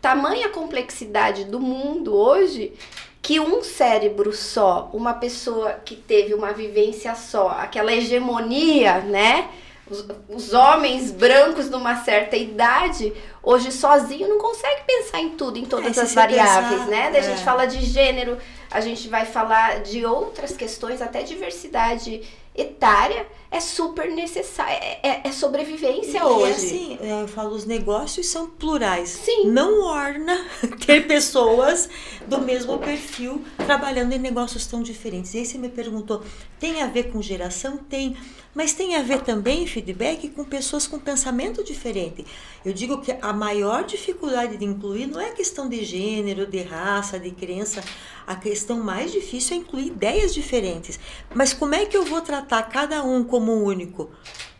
[0.00, 2.72] tamanha complexidade do mundo hoje
[3.20, 9.50] que um cérebro só, uma pessoa que teve uma vivência só, aquela hegemonia, né?
[9.90, 15.64] Os, os homens brancos numa certa idade, hoje sozinho não consegue pensar em tudo, em
[15.64, 17.10] todas É, as variáveis, pensar, né?
[17.10, 17.28] Daí a é.
[17.30, 18.36] gente fala de gênero,
[18.70, 22.22] a gente vai falar de outras questões, até diversidade
[22.54, 26.52] etária é super necessária, é, é- é sobrevivência E hoje.
[26.52, 29.08] assim, eu falo, os negócios são plurais.
[29.10, 29.46] Sim.
[29.46, 30.38] Não orna
[30.86, 31.88] ter pessoas
[32.26, 35.32] do mesmo perfil trabalhando em negócios tão diferentes.
[35.34, 36.22] E aí você me perguntou,
[36.60, 37.76] tem a ver com geração?
[37.78, 38.16] Tem.
[38.54, 42.26] Mas tem a ver também, feedback, com pessoas com pensamento diferente.
[42.64, 47.20] Eu digo que a maior dificuldade de incluir não é questão de gênero, de raça,
[47.20, 47.82] de crença.
[48.26, 50.98] A questão mais difícil é incluir ideias diferentes.
[51.34, 54.10] Mas como é que eu vou tratar cada um como único?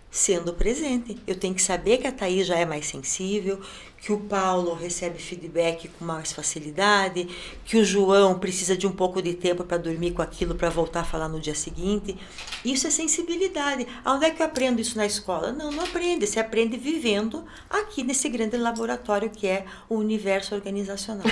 [0.09, 1.19] Sendo presente.
[1.27, 3.61] Eu tenho que saber que a Thaís já é mais sensível,
[4.01, 7.29] que o Paulo recebe feedback com mais facilidade,
[7.65, 11.01] que o João precisa de um pouco de tempo para dormir com aquilo para voltar
[11.01, 12.17] a falar no dia seguinte.
[12.65, 13.87] Isso é sensibilidade.
[14.05, 15.53] Onde é que eu aprendo isso na escola?
[15.53, 16.27] Não, não aprende.
[16.27, 21.27] Você aprende vivendo aqui nesse grande laboratório que é o universo organizacional.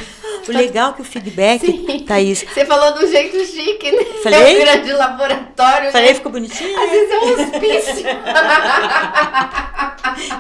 [0.49, 2.05] O legal é que o feedback, Sim.
[2.05, 2.43] Thaís.
[2.43, 4.05] Você falou do jeito chique, né?
[4.23, 4.41] Falei?
[4.41, 5.93] É um grande laboratório.
[5.93, 6.15] Falei, né?
[6.15, 6.79] ficou bonitinho?
[6.79, 8.07] Às vezes é um hospício.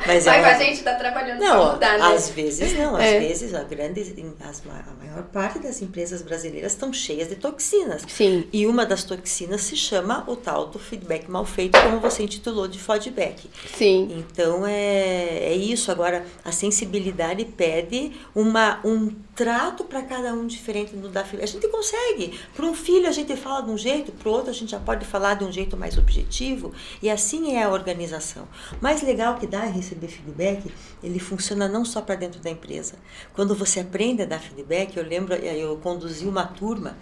[0.06, 2.15] Mas, Mas é a gente está trabalhando para mudar, né?
[2.16, 3.20] Às vezes não, às é.
[3.20, 4.00] vezes a grande,
[4.40, 8.02] as, a maior parte das empresas brasileiras estão cheias de toxinas.
[8.08, 8.46] Sim.
[8.52, 12.66] E uma das toxinas se chama o tal do feedback mal feito, como você intitulou
[12.66, 13.50] de feedback.
[13.74, 14.08] Sim.
[14.18, 15.90] Então é, é isso.
[15.90, 21.44] Agora, a sensibilidade pede uma, um trato para cada um diferente no da filha.
[21.44, 22.38] A gente consegue.
[22.54, 24.80] Para um filho a gente fala de um jeito, para o outro a gente já
[24.80, 26.72] pode falar de um jeito mais objetivo.
[27.02, 28.48] E assim é a organização.
[28.80, 32.94] Mais legal que dá é receber feedback, ele funciona não só para dentro da empresa.
[33.34, 36.96] Quando você aprende a dar feedback, eu lembro, eu conduzi uma turma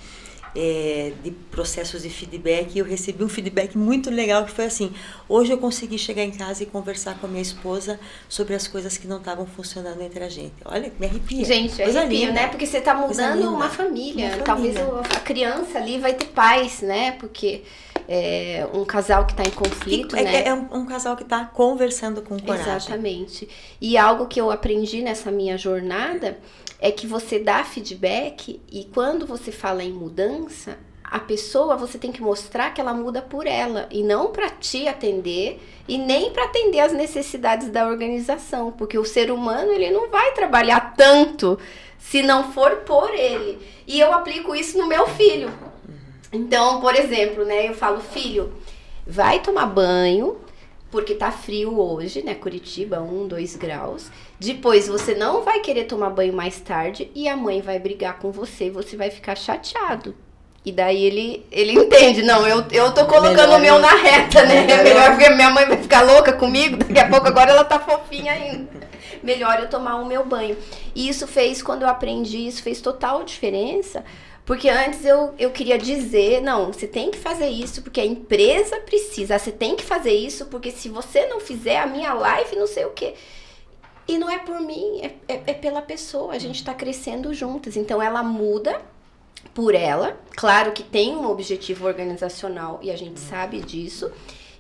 [0.57, 4.93] é, de processos de feedback e eu recebi um feedback muito legal que foi assim
[5.29, 8.97] hoje eu consegui chegar em casa e conversar com a minha esposa sobre as coisas
[8.97, 12.33] que não estavam funcionando entre a gente olha me arrepia gente Coisa arrepio, linda.
[12.35, 14.37] né porque você está mudando uma família.
[14.37, 14.75] uma família.
[14.75, 17.63] talvez a criança ali vai ter paz né porque
[18.09, 20.47] é, um casal que está em conflito, é, né?
[20.47, 22.75] É um, um casal que está conversando com coragem.
[22.75, 23.49] Exatamente.
[23.81, 26.39] E algo que eu aprendi nessa minha jornada
[26.79, 32.11] é que você dá feedback e quando você fala em mudança, a pessoa você tem
[32.11, 36.45] que mostrar que ela muda por ela e não para te atender e nem para
[36.45, 41.59] atender as necessidades da organização, porque o ser humano ele não vai trabalhar tanto
[41.99, 43.59] se não for por ele.
[43.87, 45.53] E eu aplico isso no meu filho.
[46.35, 48.53] Então, por exemplo, né, eu falo, filho,
[49.07, 50.37] vai tomar banho,
[50.91, 52.35] porque tá frio hoje, né?
[52.35, 54.11] Curitiba, 1, 2 graus.
[54.39, 58.31] Depois você não vai querer tomar banho mais tarde e a mãe vai brigar com
[58.31, 60.15] você, você vai ficar chateado.
[60.65, 63.81] E daí ele, ele entende, não, eu, eu tô colocando melhor o meu eu...
[63.81, 64.65] na reta, né?
[64.65, 67.79] Melhor, melhor porque minha mãe vai ficar louca comigo, daqui a pouco agora ela tá
[67.79, 68.89] fofinha ainda.
[69.23, 70.57] Melhor eu tomar o meu banho.
[70.95, 74.05] E isso fez, quando eu aprendi, isso fez total diferença,
[74.45, 78.79] porque antes eu, eu queria dizer, não, você tem que fazer isso porque a empresa
[78.81, 82.67] precisa, você tem que fazer isso porque se você não fizer a minha live, não
[82.67, 83.15] sei o quê.
[84.07, 87.75] E não é por mim, é, é, é pela pessoa, a gente está crescendo juntas.
[87.75, 88.83] Então ela muda
[89.55, 94.13] por ela, claro que tem um objetivo organizacional e a gente sabe disso.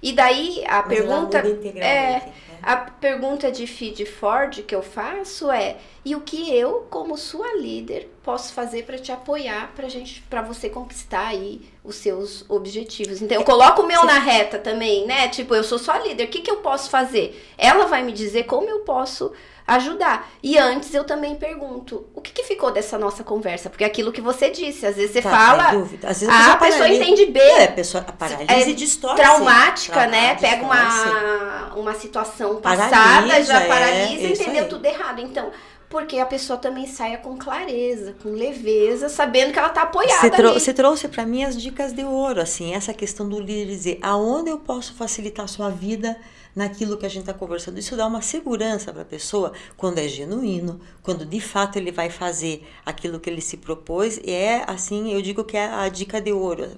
[0.05, 2.33] E daí a Mas pergunta é né?
[2.63, 7.55] a pergunta de feed Ford que eu faço é e o que eu como sua
[7.57, 13.23] líder posso fazer para te apoiar para gente para você conquistar aí os seus objetivos
[13.23, 14.07] então eu coloco o meu Sim.
[14.07, 17.43] na reta também né tipo eu sou sua líder o que que eu posso fazer
[17.57, 19.33] ela vai me dizer como eu posso
[19.67, 20.31] ajudar.
[20.43, 23.71] E antes eu também pergunto, o que, que ficou dessa nossa conversa?
[23.71, 26.09] Porque é aquilo que você disse, às vezes você tá, fala, dúvida.
[26.09, 27.41] Às vezes a, a pessoa entende B.
[27.41, 29.17] É, a pessoa a paralise é, distorce.
[29.17, 30.35] Traumática, né?
[30.35, 35.21] Pega uma, uma situação passada, paralisa, já paralisa, é, entendeu tudo errado.
[35.21, 35.51] Então,
[35.89, 40.21] porque a pessoa também saia com clareza, com leveza, sabendo que ela está apoiada.
[40.21, 43.67] Você, trou você trouxe para mim as dicas de ouro, assim, essa questão do líder
[43.67, 46.17] dizer aonde eu posso facilitar a sua vida
[46.55, 47.79] naquilo que a gente está conversando.
[47.79, 52.11] Isso dá uma segurança para a pessoa quando é genuíno, quando de fato ele vai
[52.11, 54.19] fazer aquilo que ele se propôs.
[54.25, 56.69] E é assim, eu digo que é a dica de ouro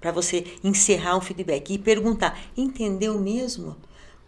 [0.00, 3.76] para você encerrar um feedback e perguntar: entendeu mesmo?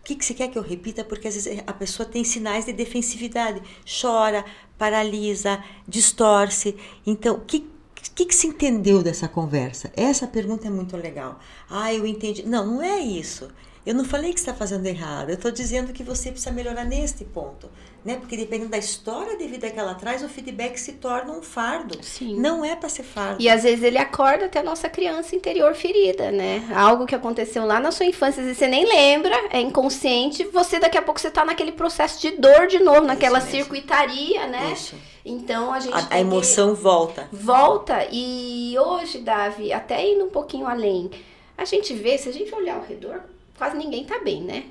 [0.00, 1.04] O que, que você quer que eu repita?
[1.04, 3.62] Porque às vezes a pessoa tem sinais de defensividade,
[4.00, 4.44] chora,
[4.76, 6.76] paralisa, distorce.
[7.06, 9.92] Então, o que, o que, que se entendeu dessa conversa?
[9.96, 11.38] Essa pergunta é muito legal.
[11.70, 12.42] Ah, eu entendi.
[12.42, 13.48] Não, não é isso.
[13.84, 17.24] Eu não falei que está fazendo errado, eu estou dizendo que você precisa melhorar neste
[17.24, 17.68] ponto.
[18.04, 18.16] Né?
[18.16, 21.98] Porque dependendo da história de vida que ela traz, o feedback se torna um fardo.
[22.02, 22.38] Sim.
[22.38, 23.40] Não é para ser fardo.
[23.40, 26.68] E às vezes ele acorda até a nossa criança interior ferida, né?
[26.74, 30.98] Algo que aconteceu lá na sua infância, e você nem lembra, é inconsciente, você daqui
[30.98, 34.72] a pouco você está naquele processo de dor de novo, naquela circuitaria, né?
[34.72, 34.96] Isso.
[35.24, 35.94] Então a gente.
[35.94, 37.28] A, a emoção volta.
[37.32, 38.06] Volta.
[38.10, 41.08] E hoje, Davi, até indo um pouquinho além,
[41.56, 43.22] a gente vê, se a gente olhar ao redor,
[43.56, 44.64] quase ninguém está bem, né?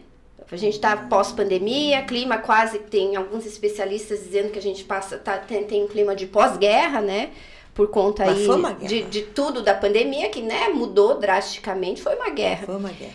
[0.51, 5.37] A gente está pós-pandemia, clima quase tem alguns especialistas dizendo que a gente passa tá,
[5.37, 7.31] tem, tem um clima de pós-guerra, né?
[7.73, 8.47] Por conta aí
[8.85, 12.65] de, de tudo da pandemia que né, mudou drasticamente, foi uma guerra.
[12.65, 13.13] Foi uma guerra.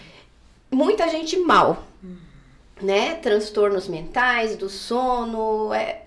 [0.71, 1.85] Muita gente mal.
[2.03, 2.17] Hum.
[2.81, 3.17] né?
[3.17, 5.75] Transtornos mentais, do sono.
[5.75, 6.05] É...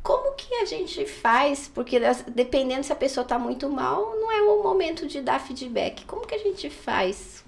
[0.00, 1.68] Como que a gente faz?
[1.74, 6.04] Porque dependendo se a pessoa tá muito mal, não é o momento de dar feedback.
[6.04, 7.44] Como que a gente faz?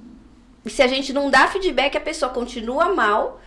[0.64, 3.40] E se a gente não dá feedback, a pessoa continua mal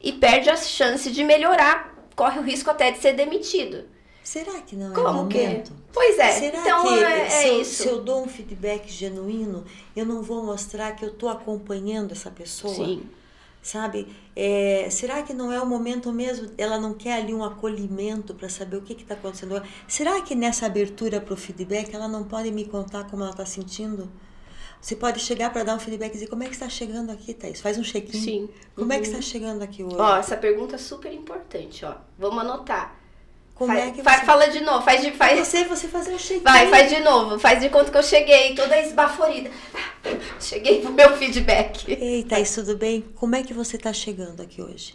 [0.00, 3.84] e perde a chance de melhorar, corre o risco até de ser demitido.
[4.22, 5.72] Será que não é Como o momento?
[5.72, 5.78] que?
[5.92, 6.32] Pois é.
[6.32, 7.82] Será então que é, é se, eu, isso.
[7.82, 9.64] se eu dou um feedback genuíno,
[9.96, 12.74] eu não vou mostrar que eu estou acompanhando essa pessoa?
[12.74, 13.02] Sim.
[13.62, 14.08] Sabe?
[14.34, 16.50] É, será que não é o momento mesmo?
[16.56, 19.62] Ela não quer ali um acolhimento para saber o que está acontecendo?
[19.86, 23.44] Será que nessa abertura para o feedback ela não pode me contar como ela está
[23.44, 24.08] sentindo?
[24.80, 27.34] Você pode chegar para dar um feedback e dizer como é que está chegando aqui,
[27.34, 27.60] Thaís?
[27.60, 28.18] Faz um check-in.
[28.18, 28.48] Sim.
[28.74, 29.10] Como é que Uhum.
[29.12, 29.96] está chegando aqui hoje?
[29.98, 31.94] Ó, essa pergunta é super importante, ó.
[32.18, 32.96] Vamos anotar.
[33.54, 34.24] como Faz- é que você...
[34.24, 35.38] Fala de novo, faz de faz.
[35.46, 36.42] Você, você fazer um check-in.
[36.42, 37.38] Vai, faz de novo.
[37.38, 39.50] Faz de conta que eu cheguei, toda esbaforida.
[40.40, 41.84] Cheguei pro meu feedback.
[41.86, 43.02] Ei, Thaís, tudo bem?
[43.16, 44.94] Como é que você está chegando aqui hoje?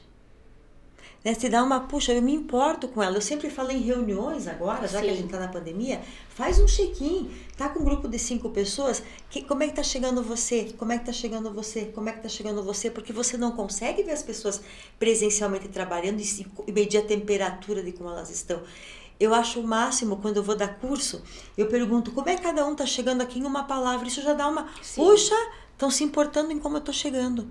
[1.25, 3.17] Né, se dá uma, puxa, eu me importo com ela.
[3.17, 5.15] Eu sempre falo em reuniões agora, já que a Sim.
[5.15, 7.31] gente está na pandemia, faz um check-in.
[7.57, 10.71] Tá com um grupo de cinco pessoas, que, como é que tá chegando você?
[10.77, 11.85] Como é que tá chegando você?
[11.85, 12.91] Como é que tá chegando você?
[12.91, 14.61] Porque você não consegue ver as pessoas
[14.99, 18.61] presencialmente trabalhando e, e medir a temperatura de como elas estão.
[19.19, 21.23] Eu acho o máximo quando eu vou dar curso,
[21.57, 24.07] eu pergunto como é que cada um tá chegando aqui em uma palavra.
[24.07, 24.67] Isso já dá uma.
[24.83, 25.01] Sim.
[25.01, 25.35] Puxa,
[25.75, 27.47] estão se importando em como eu estou chegando.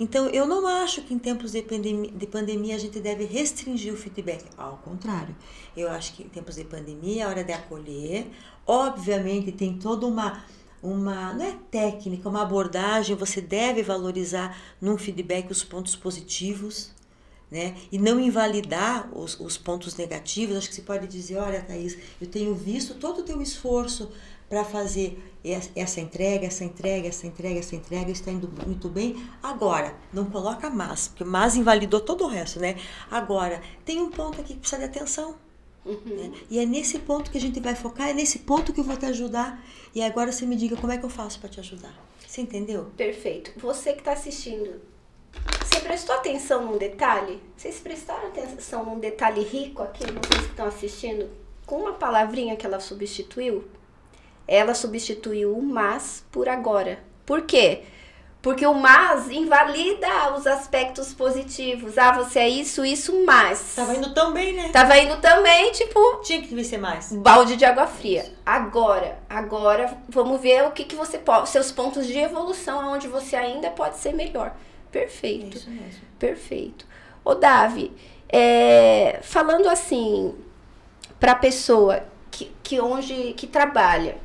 [0.00, 3.92] Então, eu não acho que em tempos de pandemia, de pandemia a gente deve restringir
[3.92, 4.44] o feedback.
[4.56, 5.36] Ao contrário,
[5.76, 8.26] eu acho que em tempos de pandemia é hora de acolher.
[8.66, 10.42] Obviamente, tem toda uma.
[10.82, 16.92] Uma, não é técnica, uma abordagem, você deve valorizar num feedback os pontos positivos,
[17.50, 17.74] né?
[17.90, 20.56] E não invalidar os, os pontos negativos.
[20.56, 24.12] Acho que você pode dizer, olha, Thaís, eu tenho visto todo o teu esforço
[24.48, 29.16] para fazer es- essa entrega, essa entrega, essa entrega, essa entrega, está indo muito bem.
[29.42, 32.76] Agora, não coloca mas, porque mas invalidou todo o resto, né?
[33.10, 35.34] Agora, tem um ponto aqui que precisa de atenção.
[36.04, 36.32] né?
[36.50, 38.96] E é nesse ponto que a gente vai focar, é nesse ponto que eu vou
[38.96, 39.62] te ajudar.
[39.94, 41.94] E agora você me diga como é que eu faço para te ajudar.
[42.26, 42.86] Você entendeu?
[42.96, 43.52] Perfeito.
[43.60, 44.80] Você que está assistindo,
[45.64, 47.40] você prestou atenção num detalhe?
[47.56, 51.30] Vocês prestaram atenção num detalhe rico aqui, vocês que estão assistindo?
[51.64, 53.64] Com uma palavrinha que ela substituiu,
[54.46, 56.98] ela substituiu o mas por agora.
[57.24, 57.82] Por quê?
[58.40, 61.98] Porque o mas invalida os aspectos positivos.
[61.98, 63.74] Ah, você é isso, isso, mas.
[63.74, 64.68] Tava indo tão bem, né?
[64.68, 67.10] Tava indo também, tipo, Tinha que ser mais.
[67.12, 68.24] balde de água fria.
[68.44, 73.34] Agora, agora vamos ver o que, que você pode, seus pontos de evolução, onde você
[73.34, 74.48] ainda pode ser melhor.
[74.48, 76.02] É Perfeito, isso mesmo.
[76.18, 76.86] perfeito.
[77.24, 77.92] Ô Davi,
[78.28, 80.34] é, falando assim
[81.18, 84.18] para pessoa que, que onde que trabalha,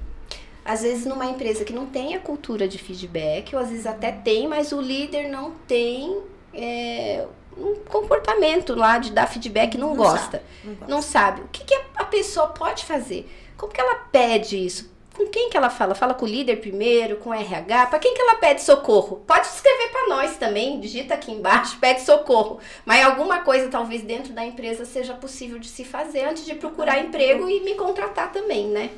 [0.72, 4.12] às vezes numa empresa que não tem a cultura de feedback, ou às vezes até
[4.12, 6.18] tem, mas o líder não tem
[6.54, 7.26] é,
[7.58, 10.90] um comportamento lá de dar feedback, não, Não gosta Não gosto.
[10.90, 11.42] não sabe.
[11.42, 13.30] O que, que a pessoa pode fazer?
[13.58, 14.90] Como que ela pede isso?
[15.16, 15.94] Com quem que ela fala?
[15.94, 17.88] Fala com o líder primeiro, com o RH?
[17.88, 19.18] Para quem que ela pede socorro?
[19.28, 22.60] Pode escrever para nós também, digita aqui embaixo, pede socorro.
[22.86, 27.00] Mas alguma coisa talvez dentro da empresa seja possível de se fazer antes de procurar
[27.00, 28.90] emprego e me contratar também, né?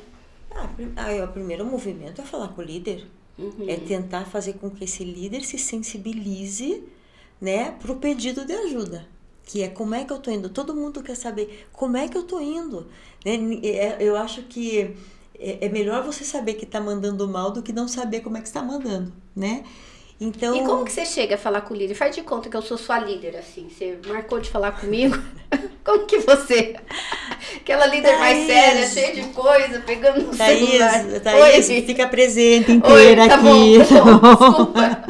[0.54, 3.06] Ah, aí, o primeiro movimento é falar com o líder.
[3.38, 3.68] Uhum.
[3.68, 6.84] É tentar fazer com que esse líder se sensibilize,
[7.40, 9.06] né, pro pedido de ajuda.
[9.44, 10.48] Que é como é que eu tô indo.
[10.48, 12.86] Todo mundo quer saber como é que eu tô indo.
[13.24, 13.36] Né?
[13.36, 14.94] Ni- é- Eu acho que
[15.38, 18.40] é é melhor você saber que tá mandando mal do que não saber como é
[18.40, 19.64] que está mandando, né?
[20.20, 21.94] Então, E como que você chega a falar com o líder?
[21.94, 23.68] Faz de conta que eu sou sua líder, assim.
[23.68, 25.18] Você marcou de falar comigo.
[25.84, 26.76] como que você...
[27.56, 28.46] Aquela líder mais Thaís.
[28.46, 31.04] séria, cheia de coisa, pegando no celular.
[31.04, 31.82] Thaís, Thaís, Oi.
[31.82, 33.44] fica presente Oi, inteira tá aqui.
[33.44, 35.04] bom, tá bom, desculpa.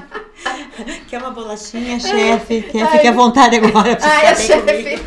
[1.08, 2.62] Quer uma bolachinha, chefe?
[2.62, 2.82] Quer?
[2.82, 2.92] Ai.
[2.92, 5.02] Fique à vontade agora Ai, chefe.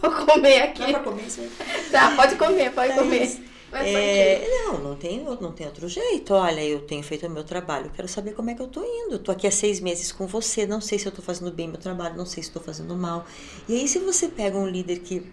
[0.00, 0.80] Vou comer aqui.
[0.92, 1.50] Dá pra comer aí?
[1.90, 3.45] Tá, pode comer, pode Thaís, comer.
[3.70, 6.32] Mas É, não, não tem, não tem outro jeito.
[6.34, 9.18] Olha, eu tenho feito o meu trabalho, quero saber como é que eu tô indo.
[9.18, 11.78] Tô aqui há seis meses com você, não sei se eu tô fazendo bem meu
[11.78, 13.26] trabalho, não sei se estou fazendo mal.
[13.68, 15.26] E aí, se você pega um líder que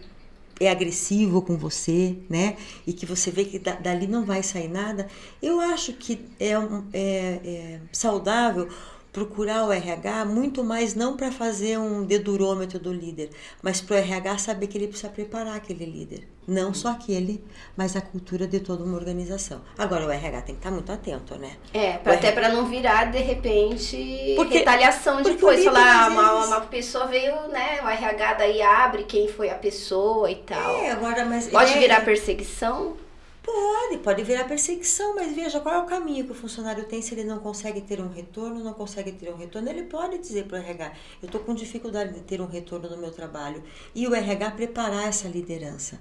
[0.59, 2.55] é agressivo com você, né?
[2.85, 5.07] E que você vê que da- dali não vai sair nada,
[5.41, 8.69] eu acho que é, um- é- é saudável
[9.13, 13.29] procurar o RH muito mais não para fazer um dedurômetro do líder,
[13.61, 16.27] mas para o RH saber que ele precisa preparar aquele líder.
[16.45, 17.41] Não só aquele,
[17.77, 19.61] mas a cultura de toda uma organização.
[19.77, 21.51] Agora, o RH tem que estar muito atento, né?
[21.73, 25.63] É, pra, até pra não virar, de repente, Porque- retaliação porque depois.
[25.63, 30.29] Falar, ah, uma, uma pessoa veio, né, o RH daí abre quem foi a pessoa
[30.29, 30.75] e tal.
[30.77, 31.47] É, agora, mas...
[31.47, 32.97] Pode é- virar perseguição?
[33.43, 37.13] Pode, pode virar perseguição, mas veja qual é o caminho que o funcionário tem se
[37.13, 39.69] ele não consegue ter um retorno, não consegue ter um retorno.
[39.69, 42.97] Ele pode dizer para o RH: eu estou com dificuldade de ter um retorno no
[42.97, 43.61] meu trabalho.
[43.93, 45.99] E o RH preparar essa liderança.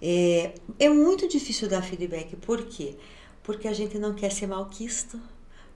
[0.00, 2.96] É, é muito difícil dar feedback, por quê?
[3.42, 5.20] Porque a gente não quer ser malquisto,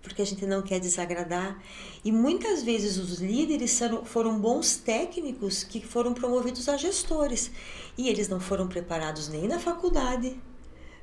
[0.02, 1.61] porque a gente não quer desagradar.
[2.04, 7.50] E muitas vezes os líderes foram bons técnicos que foram promovidos a gestores.
[7.98, 10.38] E eles não foram preparados nem na faculdade,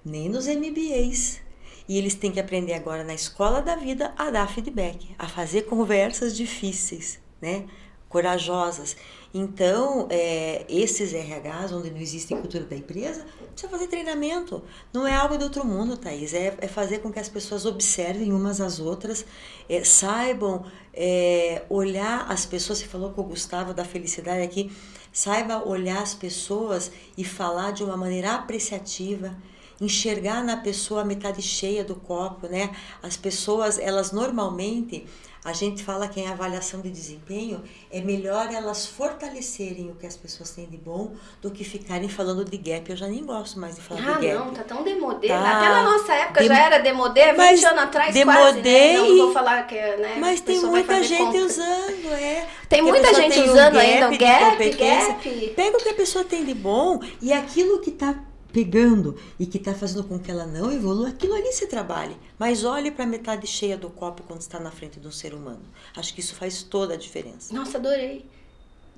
[0.07, 1.41] nem nos MBAs.
[1.87, 5.63] E eles têm que aprender agora na escola da vida a dar feedback, a fazer
[5.63, 7.65] conversas difíceis, né?
[8.09, 8.95] corajosas.
[9.33, 14.63] Então, é, esses RHs, onde não existe cultura da empresa, precisa fazer treinamento.
[14.93, 16.33] Não é algo do outro mundo, Thaís.
[16.33, 19.25] É, é fazer com que as pessoas observem umas às outras,
[19.69, 22.79] é, saibam é, olhar as pessoas.
[22.79, 24.71] Você falou com o Gustavo da felicidade aqui.
[25.11, 29.35] Saiba olhar as pessoas e falar de uma maneira apreciativa
[29.79, 32.71] enxergar na pessoa a metade cheia do copo, né?
[33.01, 35.05] As pessoas, elas normalmente
[35.47, 40.17] a gente fala que em avaliação de desempenho é melhor elas fortalecerem o que as
[40.17, 42.89] pessoas têm de bom do que ficarem falando de gap.
[42.89, 44.41] Eu já nem gosto mais de falar ah, de gap.
[44.41, 45.29] Ah, não, tá tão demodê.
[45.29, 45.39] Tá.
[45.39, 48.97] Até na nossa época já era demodê, 20 mas anos atrás demodê quase, né?
[48.97, 50.17] Não vou falar que, né?
[50.19, 52.47] Mas tem muita gente usando, é.
[52.67, 55.53] Tem muita gente usando um ainda o gap, gap.
[55.55, 58.13] Pega o que a pessoa tem de bom e aquilo que tá
[58.57, 62.17] pegando e que está fazendo com que ela não evolua, aquilo ali se trabalhe.
[62.39, 65.35] Mas olhe para a metade cheia do copo quando está na frente de um ser
[65.35, 65.61] humano.
[65.95, 67.53] Acho que isso faz toda a diferença.
[67.53, 68.25] Nossa, adorei.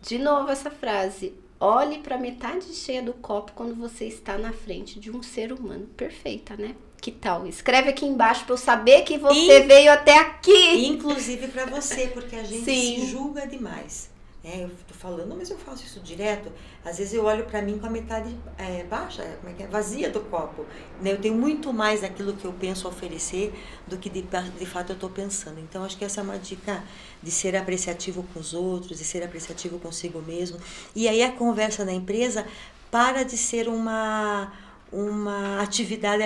[0.01, 1.33] De novo essa frase.
[1.59, 5.51] Olhe para a metade cheia do copo quando você está na frente de um ser
[5.51, 5.87] humano.
[5.97, 6.73] Perfeita, né?
[7.01, 7.45] Que tal?
[7.45, 10.87] Escreve aqui embaixo para eu saber que você veio até aqui.
[10.87, 13.01] Inclusive para você, porque a gente Sim.
[13.01, 14.09] se julga demais.
[14.41, 16.49] É, eu tô falando, mas eu faço isso direto.
[16.85, 19.67] Às vezes eu olho para mim com a metade é, baixa, como é que é?
[19.67, 20.65] vazia do copo.
[21.01, 21.11] Né?
[21.11, 23.53] Eu tenho muito mais daquilo que eu penso oferecer
[23.85, 25.59] do que de, de fato eu estou pensando.
[25.59, 26.81] Então acho que essa é uma dica
[27.21, 30.57] de ser apreciativo com os outros, de ser apreciativo consigo mesmo.
[30.95, 32.45] E aí a conversa na empresa
[32.89, 34.53] para de ser uma
[34.91, 36.23] uma atividade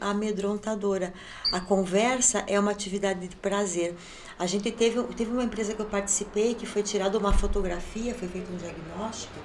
[0.00, 1.12] amedrontadora.
[1.50, 3.94] A conversa é uma atividade de prazer.
[4.38, 8.28] A gente teve, teve uma empresa que eu participei que foi tirada uma fotografia, foi
[8.28, 9.38] feito um diagnóstico,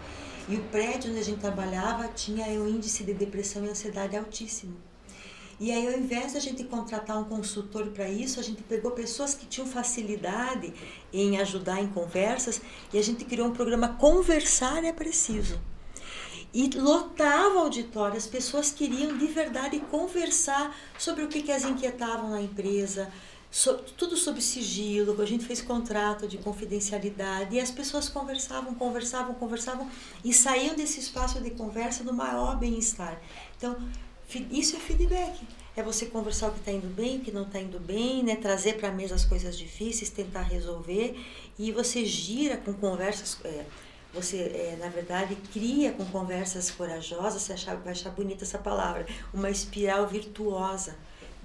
[0.48, 4.76] e o prédio onde a gente trabalhava tinha um índice de depressão e ansiedade altíssimo.
[5.60, 8.92] E aí, ao invés de a gente contratar um consultor para isso, a gente pegou
[8.92, 10.74] pessoas que tinham facilidade
[11.12, 12.62] em ajudar em conversas
[12.94, 15.60] e a gente criou um programa Conversar é Preciso.
[16.54, 21.64] E lotava o auditório, as pessoas queriam de verdade conversar sobre o que, que as
[21.64, 23.12] inquietavam na empresa,
[23.52, 29.34] so, tudo sob sigilo, a gente fez contrato de confidencialidade e as pessoas conversavam, conversavam,
[29.36, 29.90] conversavam
[30.24, 33.20] e saíam desse espaço de conversa no maior bem-estar.
[33.58, 33.76] Então,
[34.52, 35.40] isso é feedback.
[35.76, 38.36] É você conversar o que está indo bem, o que não está indo bem, né?
[38.36, 41.20] trazer para a mesa as coisas difíceis, tentar resolver
[41.58, 43.40] e você gira com conversas.
[43.46, 43.66] É,
[44.14, 49.06] você, é, na verdade, cria com conversas corajosas, você achar, vai achar bonita essa palavra,
[49.34, 50.96] uma espiral virtuosa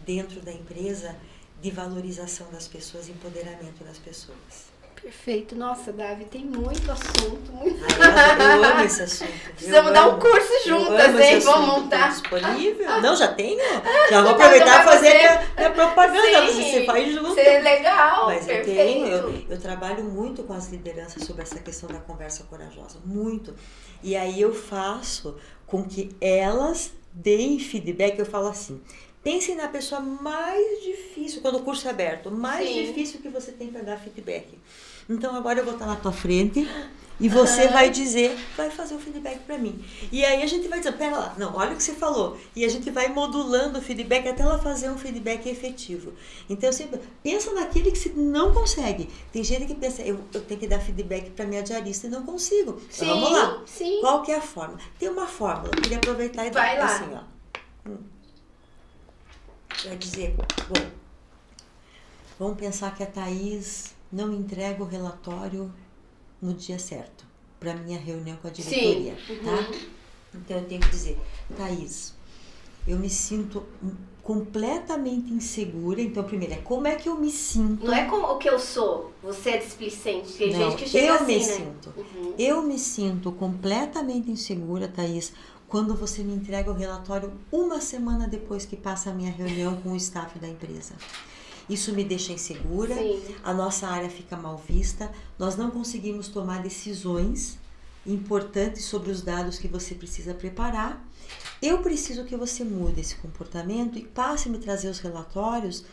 [0.05, 1.15] dentro da empresa
[1.61, 4.75] de valorização das pessoas, empoderamento das pessoas.
[5.05, 5.55] Perfeito.
[5.55, 7.53] Nossa, Davi, tem muito assunto.
[7.53, 7.79] Muito...
[8.01, 9.31] Ai, eu amo esse assunto.
[9.55, 11.41] Precisamos dar um curso juntas, hein?
[11.41, 12.09] Vamos montar.
[12.09, 12.89] disponível?
[13.03, 13.61] Não, já tenho.
[14.09, 16.51] Já vou aproveitar e fazer minha, minha propaganda.
[16.51, 17.39] Sim, você faz junto.
[17.39, 18.27] é legal.
[18.29, 18.71] Mas perfeito.
[18.71, 22.99] eu tenho, eu, eu trabalho muito com as lideranças sobre essa questão da conversa corajosa.
[23.05, 23.55] Muito.
[24.03, 25.37] E aí eu faço
[25.67, 28.19] com que elas deem feedback.
[28.19, 28.81] Eu falo assim,
[29.25, 32.85] Pense na pessoa mais difícil, quando o curso é aberto, mais Sim.
[32.85, 34.59] difícil que você tem para dar feedback.
[35.09, 36.69] Então agora eu vou estar na tua frente
[37.19, 37.73] e você uhum.
[37.73, 39.83] vai dizer, vai fazer o feedback para mim.
[40.13, 42.37] E aí a gente vai dizer, pera lá, não, olha o que você falou.
[42.55, 46.13] E a gente vai modulando o feedback até ela fazer um feedback efetivo.
[46.51, 49.09] Então sempre pensa naquele que você não consegue.
[49.33, 52.25] Tem gente que pensa, eu, eu tenho que dar feedback para minha diarista e não
[52.25, 52.73] consigo.
[52.73, 53.63] Então, sim, vamos lá.
[53.65, 54.01] Sim.
[54.01, 54.81] Qual que é a fórmula?
[54.99, 56.95] Tem uma fórmula, eu queria aproveitar e vai dar lá.
[56.95, 57.91] assim, ó.
[57.91, 58.14] Hum.
[59.83, 60.35] Quer dizer,
[60.69, 60.87] bom,
[62.39, 65.73] vamos pensar que a Thaís não entrega o relatório
[66.41, 67.25] no dia certo
[67.61, 69.39] para minha reunião com a diretoria, Sim.
[69.45, 69.53] tá?
[69.53, 69.81] Uhum.
[70.35, 71.19] Então eu tenho que dizer,
[71.57, 72.15] Thaís,
[72.87, 73.65] eu me sinto
[74.23, 76.01] completamente insegura.
[76.01, 77.85] Então, primeiro, é como é que eu me sinto.
[77.87, 80.33] Não é como o que eu sou, você é displicente.
[80.33, 81.43] Tem Não, gente que chega eu assim, me né?
[81.43, 81.95] sinto.
[81.97, 82.35] Uhum.
[82.39, 85.33] Eu me sinto completamente insegura, Thaís,
[85.69, 89.93] quando você me entrega o relatório uma semana depois que passa a minha reunião com
[89.93, 90.95] o staff da empresa.
[91.69, 93.23] Isso me deixa insegura, Sim.
[93.43, 97.59] a nossa área fica mal vista, nós não conseguimos tomar decisões
[98.07, 101.03] importantes sobre os dados que você precisa preparar
[101.65, 105.85] eu preciso que você mude esse comportamento e passe a me trazer os relatórios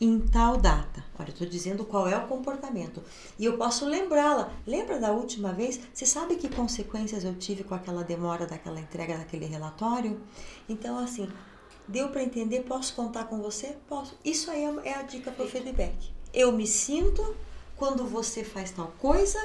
[0.00, 1.04] em tal data.
[1.18, 3.02] Olha, eu estou dizendo qual é o comportamento.
[3.38, 4.52] E eu posso lembrá-la.
[4.66, 5.80] Lembra da última vez?
[5.92, 10.20] Você sabe que consequências eu tive com aquela demora daquela entrega daquele relatório?
[10.68, 11.28] Então, assim,
[11.86, 12.62] deu para entender?
[12.62, 13.76] Posso contar com você?
[13.88, 14.18] Posso.
[14.24, 16.10] Isso aí é, é a dica para o feedback.
[16.32, 17.34] Eu me sinto
[17.76, 19.38] quando você faz tal coisa,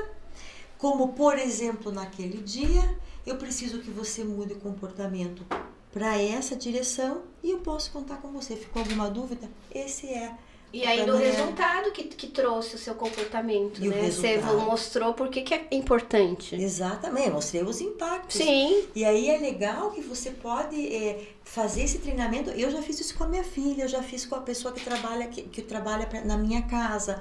[0.78, 5.46] como por exemplo naquele dia, eu preciso que você mude o comportamento
[5.92, 8.56] para essa direção e eu posso contar com você.
[8.56, 9.50] Ficou alguma dúvida?
[9.74, 10.32] Esse é.
[10.72, 14.12] E aí do resultado que, que trouxe o seu comportamento, E né?
[14.12, 16.54] Você mostrou por que, que é importante.
[16.56, 18.36] Exatamente, mostrei os impactos.
[18.38, 18.84] Sim.
[18.94, 22.52] E aí é legal que você pode é, fazer esse treinamento.
[22.52, 24.82] Eu já fiz isso com a minha filha, eu já fiz com a pessoa que
[24.86, 27.20] trabalha que, que trabalha pra- na minha casa.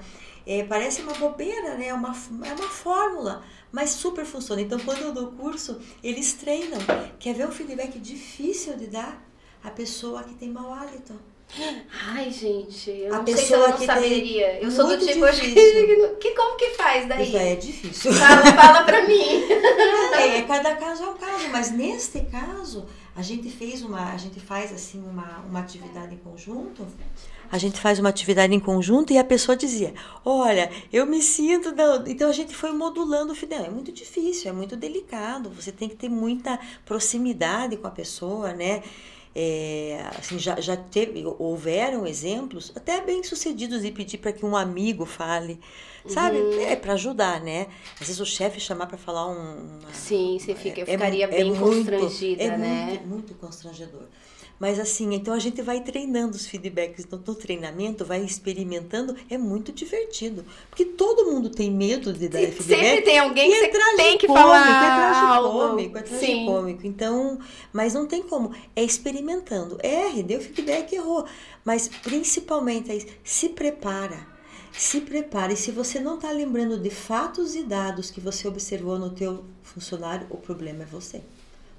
[0.48, 1.88] É, parece uma bobeira, né?
[1.88, 4.62] É uma, é uma fórmula, mas super funciona.
[4.62, 6.78] Então, quando eu dou curso, eles treinam.
[7.18, 9.22] Quer ver um feedback difícil de dar?
[9.62, 11.12] A pessoa que tem mau hálito.
[12.08, 14.62] Ai, gente, eu A não sei se eu pessoa não saberia.
[14.62, 17.28] Eu sou do tipo, que, que como que faz daí?
[17.28, 18.12] Isso aí é difícil.
[18.14, 19.44] Fala, fala pra mim.
[20.18, 22.86] É, cada caso é um caso, mas neste caso,
[23.18, 26.86] a gente fez uma, a gente faz assim uma, uma atividade em conjunto.
[27.50, 29.92] A gente faz uma atividade em conjunto e a pessoa dizia:
[30.24, 31.74] Olha, eu me sinto.
[31.74, 32.06] Não.
[32.06, 33.64] Então a gente foi modulando o fidel.
[33.64, 35.50] É muito difícil, é muito delicado.
[35.50, 38.84] Você tem que ter muita proximidade com a pessoa, né?
[39.40, 44.56] É, assim, já, já teve, houveram exemplos até bem sucedidos de pedir para que um
[44.56, 45.60] amigo fale,
[46.08, 46.38] sabe?
[46.64, 47.68] É para ajudar, né?
[48.00, 49.78] Às vezes o chefe chamar para falar um.
[49.78, 52.86] uma- Sim, você fica, eu é ficaria é bem muito- constrangida, é né?
[52.86, 54.02] Muito, muito constrangedor.
[54.58, 59.38] Mas assim, então a gente vai treinando os feedbacks no, no treinamento, vai experimentando, é
[59.38, 60.44] muito divertido.
[60.68, 62.64] Porque todo mundo tem medo de dar feedback.
[62.64, 66.16] Sempre tem alguém que é tem que tragicômico, falar é tragicômico, é Sim.
[66.18, 66.86] tragicômico.
[66.86, 67.38] Então,
[67.72, 68.52] mas não tem como.
[68.74, 69.78] É experimentando.
[69.82, 71.24] Erre, deu feedback, errou.
[71.64, 73.06] Mas principalmente é isso.
[73.22, 74.26] Se prepara.
[74.72, 75.56] Se prepare.
[75.56, 80.26] Se você não está lembrando de fatos e dados que você observou no teu funcionário,
[80.30, 81.22] o problema é você.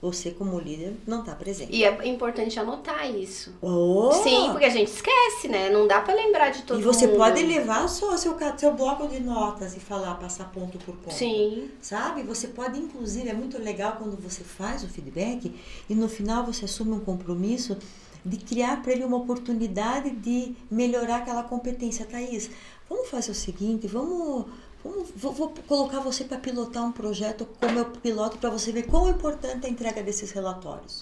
[0.02, 1.76] Você como líder não está presente.
[1.76, 3.54] E é importante anotar isso.
[3.62, 4.12] Oh!
[4.24, 5.70] Sim, porque a gente esquece, né?
[5.70, 7.18] Não dá pra lembrar de todo E você mundo.
[7.18, 11.14] pode levar só seu, seu bloco de notas e falar, passar ponto por ponto.
[11.14, 11.70] Sim.
[11.82, 12.24] Sabe?
[12.24, 15.54] Você pode, inclusive, é muito legal quando você faz o feedback
[15.90, 17.78] e no final você assume um compromisso
[18.24, 22.06] de criar para ele uma oportunidade de melhorar aquela competência.
[22.06, 22.50] Thaís,
[22.90, 24.46] vamos fazer o seguinte, vamos.
[24.84, 28.84] Vamos vou, vou colocar você para pilotar um projeto como eu piloto para você ver
[28.84, 31.02] quão importante é a entrega desses relatórios.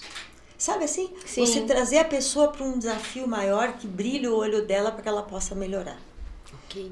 [0.56, 1.10] Sabe assim?
[1.24, 1.46] Sim.
[1.46, 5.08] Você trazer a pessoa para um desafio maior que brilhe o olho dela para que
[5.08, 5.98] ela possa melhorar.
[6.64, 6.90] Ok.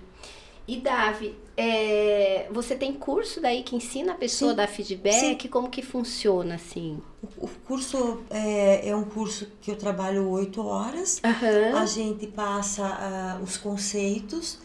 [0.69, 4.57] E Davi, é, você tem curso daí que ensina a pessoa a Sim.
[4.57, 5.49] dar feedback?
[5.49, 7.01] Como que funciona assim?
[7.23, 11.21] O, o curso é, é um curso que eu trabalho oito horas.
[11.25, 11.81] Aham.
[11.81, 14.59] A gente passa ah, os conceitos.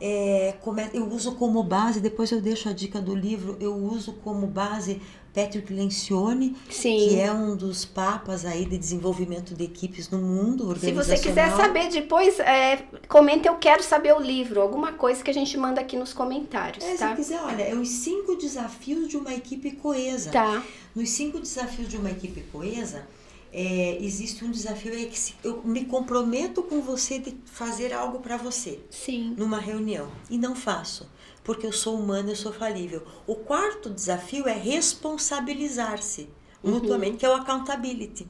[0.00, 0.54] É,
[0.92, 5.00] eu uso como base, depois eu deixo a dica do livro, eu uso como base
[5.34, 6.96] Patrick Lencioni, Sim.
[6.96, 11.50] que é um dos papas aí de desenvolvimento de equipes no mundo Se você quiser
[11.52, 15.80] saber depois, é, comenta eu quero saber o livro, alguma coisa que a gente manda
[15.80, 17.14] aqui nos comentários, É, se tá?
[17.14, 20.30] quiser, olha, é os cinco desafios de uma equipe coesa.
[20.30, 20.62] Tá.
[20.94, 23.06] Nos cinco desafios de uma equipe coesa,
[23.52, 28.36] é, existe um desafio é que eu me comprometo com você de fazer algo para
[28.36, 29.34] você Sim.
[29.36, 31.08] numa reunião e não faço,
[31.42, 33.02] porque eu sou humana, eu sou falível.
[33.26, 36.28] O quarto desafio é responsabilizar-se
[36.62, 38.26] mutuamente, que é o accountability.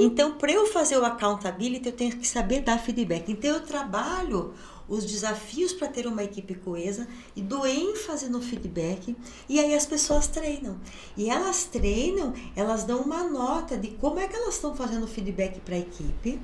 [0.00, 3.30] Então, para eu fazer o accountability, eu tenho que saber dar feedback.
[3.30, 4.52] Então, eu trabalho
[4.88, 9.16] os desafios para ter uma equipe coesa e dou ênfase no feedback
[9.48, 10.78] e aí as pessoas treinam.
[11.16, 15.60] E elas treinam, elas dão uma nota de como é que elas estão fazendo feedback
[15.60, 16.40] para a equipe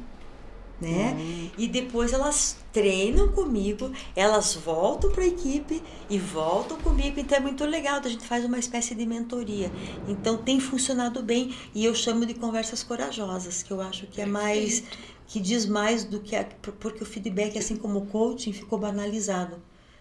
[0.81, 1.17] né?
[1.57, 7.21] E depois elas treinam comigo, elas voltam para a equipe e voltam comigo.
[7.21, 9.71] Então é muito legal, a gente faz uma espécie de mentoria.
[10.09, 14.27] Então tem funcionado bem e eu chamo de conversas corajosas, que eu acho que é
[14.27, 14.83] mais
[15.27, 16.45] que diz mais do que a,
[16.79, 19.57] porque o feedback, assim como o coaching, ficou banalizado.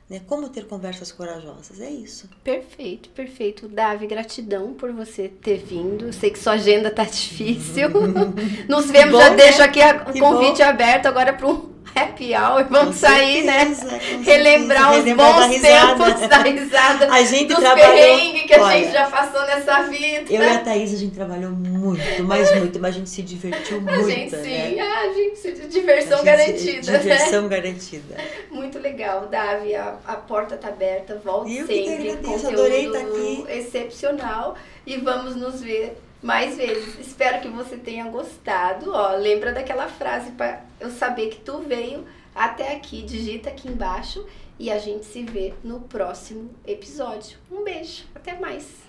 [0.10, 0.22] Né?
[0.28, 1.80] Como ter conversas corajosas?
[1.80, 2.30] É isso.
[2.44, 3.68] Perfeito, perfeito.
[3.68, 6.12] Davi, gratidão por você ter vindo.
[6.12, 7.90] Sei que sua agenda tá difícil.
[8.68, 9.36] Nos vemos, bom, já né?
[9.38, 12.66] deixo aqui o convite aberto agora para um happy hour.
[12.70, 14.00] Vamos Com sair, certeza, né?
[14.24, 17.12] Relembrar os Relembrar bons tempos da risada.
[17.14, 20.34] A gente dos perrengues que a Olha, gente já passou nessa vida.
[20.34, 23.82] Eu e a Thaís, a gente trabalhou muito, mas muito, mas a gente se divertiu
[23.82, 23.94] muito.
[24.04, 24.44] A gente né?
[24.44, 26.98] sim, a gente se- diversão A gente- garantida, né?
[27.00, 28.16] Diversão garantida.
[28.52, 29.76] Muito legal, Davi.
[29.76, 32.10] A, a porta tá aberta, volte Eu que sempre.
[32.10, 33.46] agradeço, Conteúdo adorei estar aqui.
[33.50, 34.56] excepcional.
[34.86, 36.98] E vamos nos ver mais vezes.
[36.98, 38.92] Espero que você tenha gostado.
[38.92, 43.04] Ó, lembra daquela frase para eu saber que tu veio até aqui.
[43.04, 44.26] Digita aqui embaixo
[44.58, 47.38] e a gente se vê no próximo episódio.
[47.52, 48.82] Um beijo, até mais.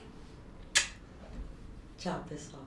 [1.99, 2.64] Tchau, pessoal.